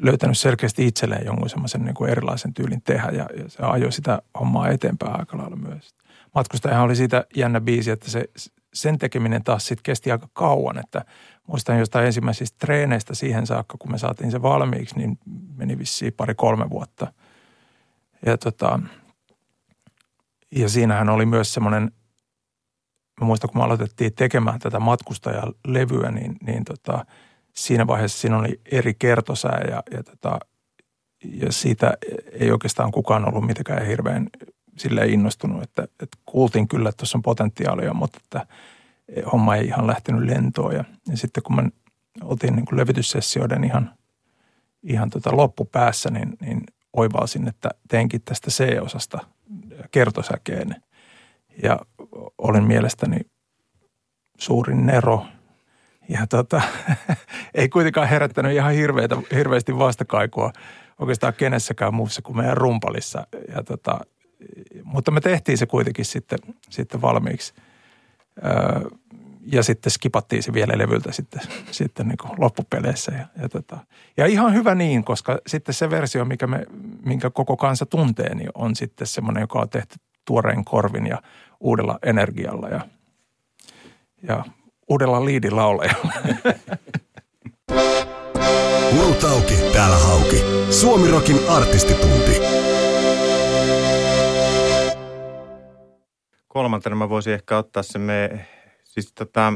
[0.01, 4.21] löytänyt selkeästi itselleen jonkun semmoisen niin kuin erilaisen tyylin tehdä ja, ja se ajoi sitä
[4.39, 5.95] hommaa eteenpäin aika lailla myös.
[6.35, 8.25] Matkustajahan oli siitä jännä biisi, että se,
[8.73, 11.05] sen tekeminen taas sitten kesti aika kauan, että
[11.47, 15.19] muistan jostain ensimmäisistä treeneistä siihen saakka, kun me saatiin se valmiiksi, niin
[15.55, 17.13] meni vissiin pari-kolme vuotta.
[18.25, 18.79] Ja, tota,
[20.55, 21.91] ja siinähän oli myös semmoinen,
[23.21, 27.05] mä muistan kun me aloitettiin tekemään tätä matkustajalevyä, niin, niin tota,
[27.57, 30.39] siinä vaiheessa siinä oli eri kertosää ja, ja, tota,
[31.23, 31.97] ja siitä
[32.31, 34.29] ei oikeastaan kukaan ollut mitenkään hirveän
[34.77, 38.47] sille innostunut, että, että kuultiin kyllä, että tuossa on potentiaalia, mutta että
[39.31, 40.75] homma ei ihan lähtenyt lentoon.
[40.75, 41.63] Ja, ja sitten kun me
[42.23, 43.93] oltiin niin kuin levityssessioiden ihan,
[44.83, 46.61] ihan tota loppupäässä, niin, niin
[46.93, 49.19] oivalsin, että teenkin tästä C-osasta
[49.91, 50.75] kertosäkeen.
[51.63, 51.79] Ja
[52.37, 53.19] olin mielestäni
[54.37, 55.25] suurin nero.
[56.09, 56.61] Ja tota,
[57.53, 60.51] ei kuitenkaan herättänyt ihan hirveitä, hirveästi vastakaikua
[60.99, 63.27] oikeastaan kenessäkään muussa kuin meidän rumpalissa.
[63.55, 63.99] Ja tota,
[64.83, 66.39] mutta me tehtiin se kuitenkin sitten,
[66.69, 67.53] sitten valmiiksi.
[68.45, 68.89] Öö,
[69.51, 71.41] ja sitten skipattiin se vielä levyltä sitten,
[71.71, 73.11] sitten niin kuin loppupeleissä.
[73.11, 73.77] Ja, ja, tota,
[74.17, 76.65] ja ihan hyvä niin, koska sitten se versio, mikä me,
[77.05, 79.95] minkä koko kansa tuntee, niin on sitten semmoinen, joka on tehty
[80.25, 81.21] tuoreen korvin ja
[81.59, 82.81] uudella energialla ja,
[84.23, 84.45] ja
[84.89, 86.13] uudella liidilaulajalla.
[88.99, 90.43] Urut auki, täällä hauki.
[90.69, 92.41] Suomirokin artistitunti.
[96.57, 98.45] kolmantena mä voisin ehkä ottaa se me,
[98.83, 99.53] siis tota,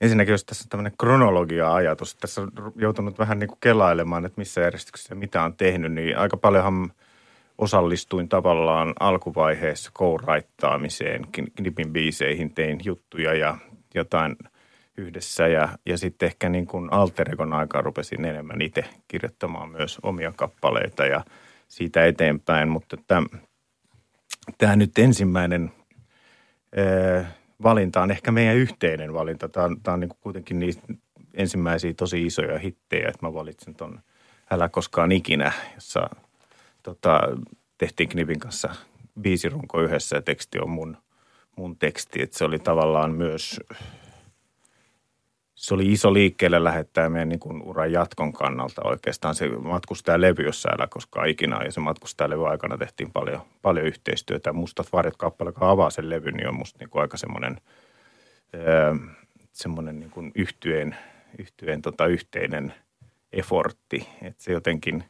[0.00, 4.60] ensinnäkin jos tässä on tämmöinen kronologia-ajatus, tässä on joutunut vähän niin kuin kelailemaan, että missä
[4.60, 6.92] järjestyksessä mitä on tehnyt, niin aika paljonhan
[7.58, 11.26] osallistuin tavallaan alkuvaiheessa kouraittaamiseen,
[11.56, 13.58] knipin biiseihin, tein juttuja ja
[13.94, 14.36] jotain
[14.96, 19.98] yhdessä ja, ja sitten ehkä niin kuin alter egon aikaa rupesin enemmän itse kirjoittamaan myös
[20.02, 21.24] omia kappaleita ja
[21.68, 22.96] siitä eteenpäin, mutta
[24.58, 25.72] tämä nyt ensimmäinen
[26.76, 27.32] ää,
[27.62, 29.48] valinta on ehkä meidän yhteinen valinta.
[29.48, 30.86] Tämä on, on niin kuin kuitenkin niistä
[31.34, 34.00] ensimmäisiä tosi isoja hittejä, että mä valitsin ton
[34.50, 36.08] Älä koskaan ikinä, jossa
[36.86, 37.20] tota,
[37.78, 38.74] tehtiin Knipin kanssa
[39.20, 40.96] biisirunko yhdessä ja teksti on mun,
[41.56, 42.22] mun teksti.
[42.22, 43.60] Että se oli tavallaan myös
[45.54, 49.48] se oli iso liikkeelle lähettää meidän niin kuin uran jatkon kannalta oikeastaan se
[50.20, 51.64] levy, jossa älä koskaan ikinä.
[51.64, 51.80] Ja se
[52.28, 54.52] levy aikana tehtiin paljon, paljon yhteistyötä.
[54.52, 57.60] Mustat varjot kappale, joka avaa sen levyn, niin on musta niin kuin aika semmoinen,
[58.54, 58.94] öö,
[59.52, 60.96] semmoinen niin yhtyeen,
[61.38, 62.74] yhtyeen tota yhteinen
[63.32, 64.08] efortti.
[64.22, 65.04] Että se jotenkin,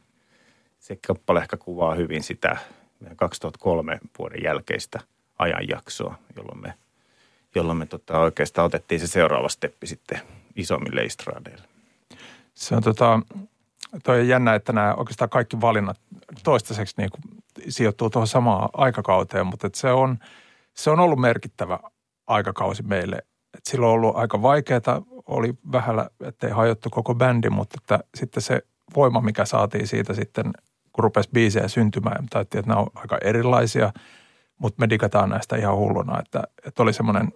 [0.87, 2.57] se kappale ehkä kuvaa hyvin sitä
[2.99, 4.99] meidän 2003 vuoden jälkeistä
[5.39, 6.73] ajanjaksoa, jolloin me–
[7.57, 10.21] jolloin me tota oikeastaan otettiin se seuraava steppi sitten
[10.55, 11.67] isommille istradeille.
[12.53, 13.19] Se on tota,
[14.03, 15.99] toi jännä, että nämä oikeastaan kaikki valinnat
[16.43, 17.21] toistaiseksi niin kuin
[17.69, 20.17] sijoittuu tuohon samaan aikakauteen, mutta se on
[20.73, 21.79] se on ollut merkittävä
[22.27, 23.15] aikakausi meille.
[23.57, 28.43] Et silloin on ollut aika vaikeaa, oli vähällä, ettei hajottu koko bändi, mutta että sitten
[28.43, 28.61] se
[28.95, 30.53] voima, mikä saatiin siitä sitten,
[30.97, 33.93] kun rupesi biisejä syntymään, tai että nämä on aika erilaisia,
[34.57, 37.33] mutta me digataan näistä ihan hulluna, että, että oli semmoinen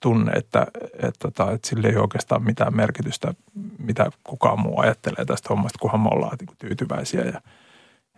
[0.00, 0.66] tunne, että,
[1.02, 3.34] että, että, että sillä ei oikeastaan mitään merkitystä,
[3.78, 7.20] mitä kukaan muu ajattelee tästä hommasta, kunhan me ollaan niin tyytyväisiä.
[7.20, 7.40] Ja,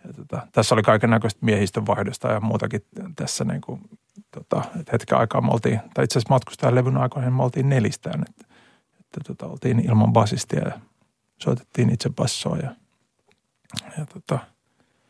[0.05, 2.81] ja tota, tässä oli kaiken näköistä miehistön vaihdosta ja muutakin
[3.15, 3.81] tässä niin kuin,
[4.31, 8.23] tota, että hetken aikaa me oltiin, tai itse asiassa matkustajan levyn aikoihin me oltiin nelistään,
[8.29, 8.45] että,
[8.99, 10.79] että tota, oltiin ilman basistia ja
[11.37, 12.75] soitettiin itse bassoa ja,
[13.97, 14.39] ja tota,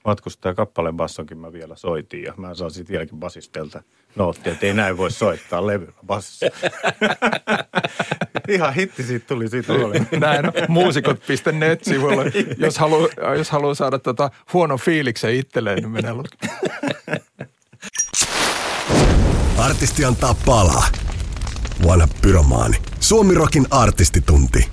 [0.06, 3.84] matkustaja kappaleen bassonkin mä vielä soitin ja mä saan sitten vieläkin basistelta
[4.16, 6.46] noottia, että ei näin voi soittaa levyllä bassissa.
[8.48, 9.74] Ihan hitti siitä tuli siitä
[10.20, 12.32] Näin on, muusikot.net-sivulle.
[12.58, 16.12] Jos haluaa, jos haluaa saada tota huono fiiliksen itselleen, niin menee
[19.58, 20.88] Artisti antaa palaa.
[21.88, 22.78] Vanha pyromaani.
[23.00, 24.70] Suomirokin artistitunti.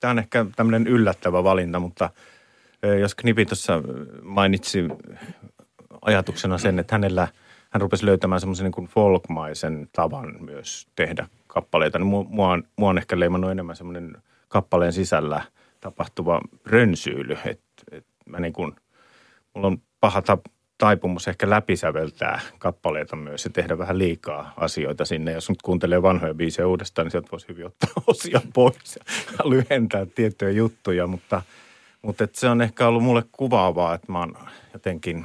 [0.00, 2.10] Tämä on ehkä tämmöinen yllättävä valinta, mutta–
[2.82, 3.82] jos Knipi tuossa
[4.22, 4.88] mainitsi
[6.02, 7.28] ajatuksena sen, että hänellä,
[7.70, 12.98] hän rupesi löytämään semmoisen niin folkmaisen tavan myös tehdä kappaleita, niin mua, on, mua on
[12.98, 14.16] ehkä leimannut enemmän semmoinen
[14.48, 15.42] kappaleen sisällä
[15.80, 18.76] tapahtuva rönsyily, että, että mä niin kuin,
[19.54, 20.22] mulla on paha
[20.78, 25.32] taipumus ehkä läpisäveltää kappaleita myös ja tehdä vähän liikaa asioita sinne.
[25.32, 28.98] Jos nyt kuuntelee vanhoja biisejä uudestaan, niin sieltä voisi hyvin ottaa osia pois
[29.38, 31.42] ja lyhentää tiettyjä juttuja, mutta–
[32.02, 34.34] mutta se on ehkä ollut mulle kuvaavaa, että mä oon
[34.72, 35.24] jotenkin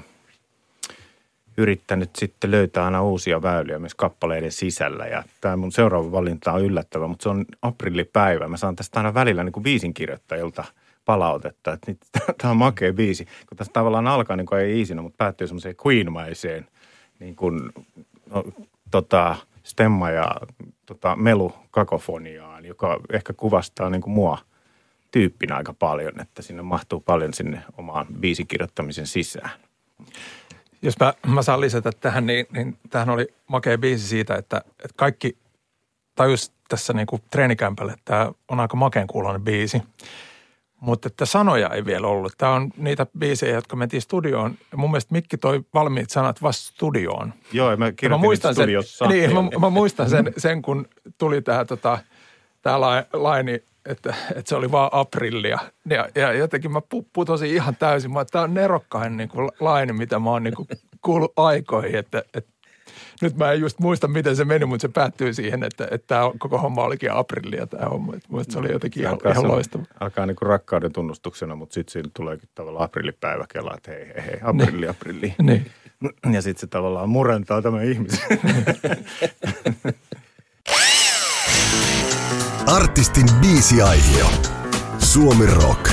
[1.57, 5.05] yrittänyt sitten löytää aina uusia väyliä myös kappaleiden sisällä.
[5.05, 8.47] Ja tämä mun seuraava valinta on yllättävä, mutta se on aprillipäivä.
[8.47, 10.63] Mä saan tästä aina välillä niin kuin biisinkirjoittajilta
[11.05, 11.93] palautetta, että
[12.41, 13.25] tämä on makea biisi.
[13.25, 16.67] Kun tässä tavallaan alkaa niin kuin ei iisinä, mutta päättyy semmoiseen queenmaiseen
[17.19, 17.71] niin kuin,
[18.29, 18.43] no,
[18.91, 20.35] tota, stemma ja
[20.85, 24.37] tota, melu kakofoniaan, joka ehkä kuvastaa niin kuin mua–
[25.13, 29.49] tyyppinä aika paljon, että sinne mahtuu paljon sinne omaan biisin kirjoittamisen sisään.
[30.81, 34.93] Jos mä, mä saan lisätä tähän, niin, niin tähän oli makea biisi siitä, että, että
[34.95, 35.37] kaikki
[36.15, 39.81] tajus tässä niin kuin treenikämpälle, että tämä on aika makeen kuuloinen biisi.
[40.79, 42.33] Mutta että sanoja ei vielä ollut.
[42.37, 44.57] Tämä on niitä biisejä, jotka mentiin studioon.
[44.71, 47.33] Ja mun mielestä Mikki toi valmiit sanat vasta studioon.
[47.51, 48.69] Joo, ja mä kirjoitin mä muistan sen,
[49.09, 50.87] Niin, mä, mä, muistan sen, sen kun
[51.17, 51.97] tuli tämä tota,
[52.61, 52.81] tää
[53.13, 55.59] laini että, että se oli vaan aprillia.
[55.89, 56.81] Ja, ja jotenkin mä
[57.13, 58.13] putosin ihan täysin.
[58.13, 60.67] Mä, tämä on nerokkain niin kuin laini, mitä mä oon niin kuin
[61.01, 61.95] kuullut aikoihin.
[61.95, 62.53] Että, että
[63.21, 66.31] nyt mä en just muista, miten se meni, mutta se päättyy siihen, että, että tämä
[66.37, 68.13] koko homma olikin aprillia tämä homma.
[68.15, 69.83] Että se oli jotenkin ihan, ihan loistava.
[69.99, 74.25] Alkaa niin kuin rakkauden tunnustuksena, mutta sitten siinä tuleekin tavallaan aprillipäivä kelaa, että hei, hei,
[74.25, 74.89] hei, aprilli, niin.
[74.89, 75.35] aprilli.
[75.41, 75.71] Niin.
[76.33, 78.19] Ja sitten se tavallaan murentaa tämä ihmisen.
[82.67, 84.25] Artistin biisiaihio.
[84.99, 85.91] Suomi Rock.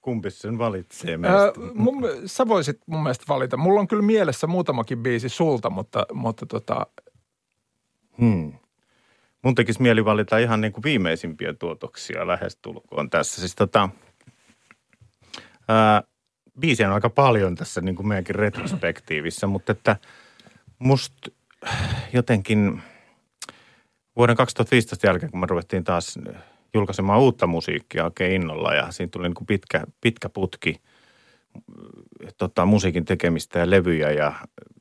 [0.00, 1.38] Kumpi sen valitsee meistä?
[1.38, 3.56] Ää, mun, sä voisit mun mielestä valita.
[3.56, 6.86] Mulla on kyllä mielessä muutamakin biisi sulta, mutta, mutta tota...
[8.18, 8.52] Hmm.
[9.42, 13.40] Mun tekisi mieli valita ihan niin kuin viimeisimpiä tuotoksia lähestulkoon tässä.
[13.40, 13.88] Siis tota,
[15.68, 16.02] ää,
[16.60, 19.96] biisiä on aika paljon tässä niin kuin meidänkin retrospektiivissä, mutta että
[20.78, 21.30] musta
[22.12, 22.82] jotenkin–
[24.16, 26.18] vuoden 2015 jälkeen, kun me ruvettiin taas
[26.74, 30.80] julkaisemaan uutta musiikkia oikein innolla ja siinä tuli niin kuin pitkä, pitkä putki
[32.38, 34.32] tota, musiikin tekemistä ja levyjä ja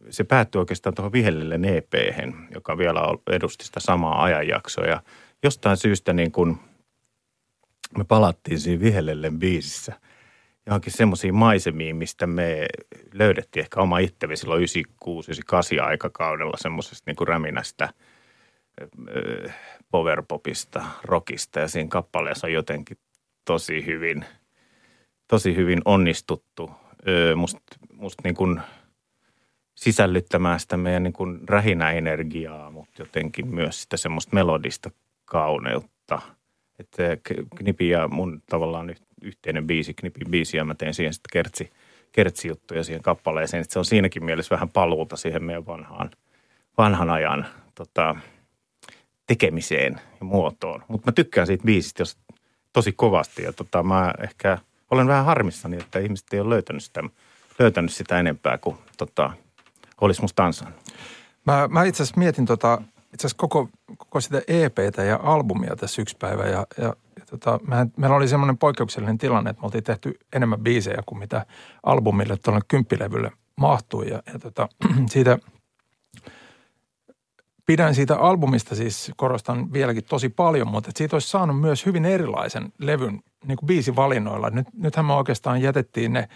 [0.09, 1.93] se päättyi oikeastaan tuohon Vihellille ep
[2.53, 4.85] joka vielä edusti sitä samaa ajanjaksoa.
[4.85, 5.01] Ja
[5.43, 6.57] jostain syystä niin kuin
[7.97, 9.93] me palattiin siinä Vihellelle biisissä
[10.65, 12.65] johonkin semmoisiin maisemiin, mistä me
[13.13, 14.65] löydettiin ehkä oma itsemme silloin
[15.05, 17.89] 96-98 aikakaudella semmoisesta niin kuin räminästä–
[19.91, 22.97] powerpopista, rockista ja siinä kappaleessa on jotenkin
[23.45, 24.25] tosi hyvin,
[25.27, 26.71] tosi hyvin onnistuttu
[27.35, 27.61] musta
[27.93, 28.61] must niin kuin
[29.75, 34.91] sisällyttämään sitä meidän niin kuin rähinäenergiaa, mutta jotenkin myös sitä semmoista melodista
[35.25, 36.21] kauneutta.
[36.79, 37.03] Että
[37.55, 41.71] Knipi ja mun tavallaan yhteinen biisi, Knipin biisi, ja mä tein siihen sitten kertsi,
[42.11, 43.61] kertsijuttuja siihen kappaleeseen.
[43.61, 46.11] Että se on siinäkin mielessä vähän paluuta siihen meidän vanhaan,
[46.77, 47.45] vanhan ajan
[47.75, 48.15] tota,
[49.27, 50.83] tekemiseen ja muotoon.
[50.87, 52.17] Mutta mä tykkään siitä biisistä jos
[52.73, 54.57] tosi kovasti ja tota, mä ehkä
[54.91, 57.03] olen vähän harmissani, että ihmiset ei ole löytänyt sitä,
[57.59, 59.33] löytänyt sitä enempää kuin tota,
[60.01, 60.81] olisi musta ansainnut.
[61.45, 62.81] Mä, mä itse asiassa mietin tota,
[63.13, 67.59] itse asiassa koko, koko sitä EPtä ja albumia tässä yksi päivä ja, ja, ja tota,
[67.67, 71.45] mehän, meillä oli semmoinen poikkeuksellinen tilanne, että me oltiin tehty enemmän biisejä kuin mitä
[71.83, 74.09] albumille tuolle kymppilevylle mahtui.
[74.09, 74.69] Ja, ja tota,
[75.13, 75.37] siitä
[77.65, 82.05] pidän siitä albumista siis, korostan vieläkin tosi paljon, mutta että siitä olisi saanut myös hyvin
[82.05, 84.49] erilaisen levyn niin kuin biisivalinnoilla.
[84.49, 86.27] Nyt, nythän me oikeastaan jätettiin ne,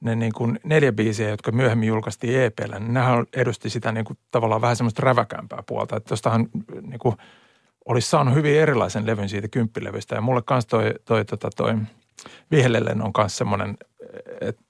[0.00, 2.78] ne niin kuin neljä biisiä, jotka myöhemmin julkaistiin EPllä.
[2.78, 5.96] Niin nehän edusti sitä niin kuin tavallaan vähän semmoista räväkämpää puolta.
[5.96, 6.48] Että tostahan
[6.82, 7.16] niin kuin
[7.84, 10.14] olisi saanut hyvin erilaisen levyn siitä kymppilevystä.
[10.14, 11.74] Ja mulle kanssa toi, toi, toi, toi
[12.50, 13.76] Vihelellen on kanssa semmoinen,
[14.40, 14.62] että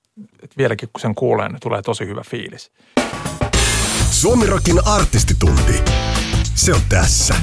[0.42, 2.72] et vieläkin kun sen kuulee, niin tulee tosi hyvä fiilis.
[4.14, 5.82] Suomirokin artistitunti.
[6.54, 7.34] Se on tässä.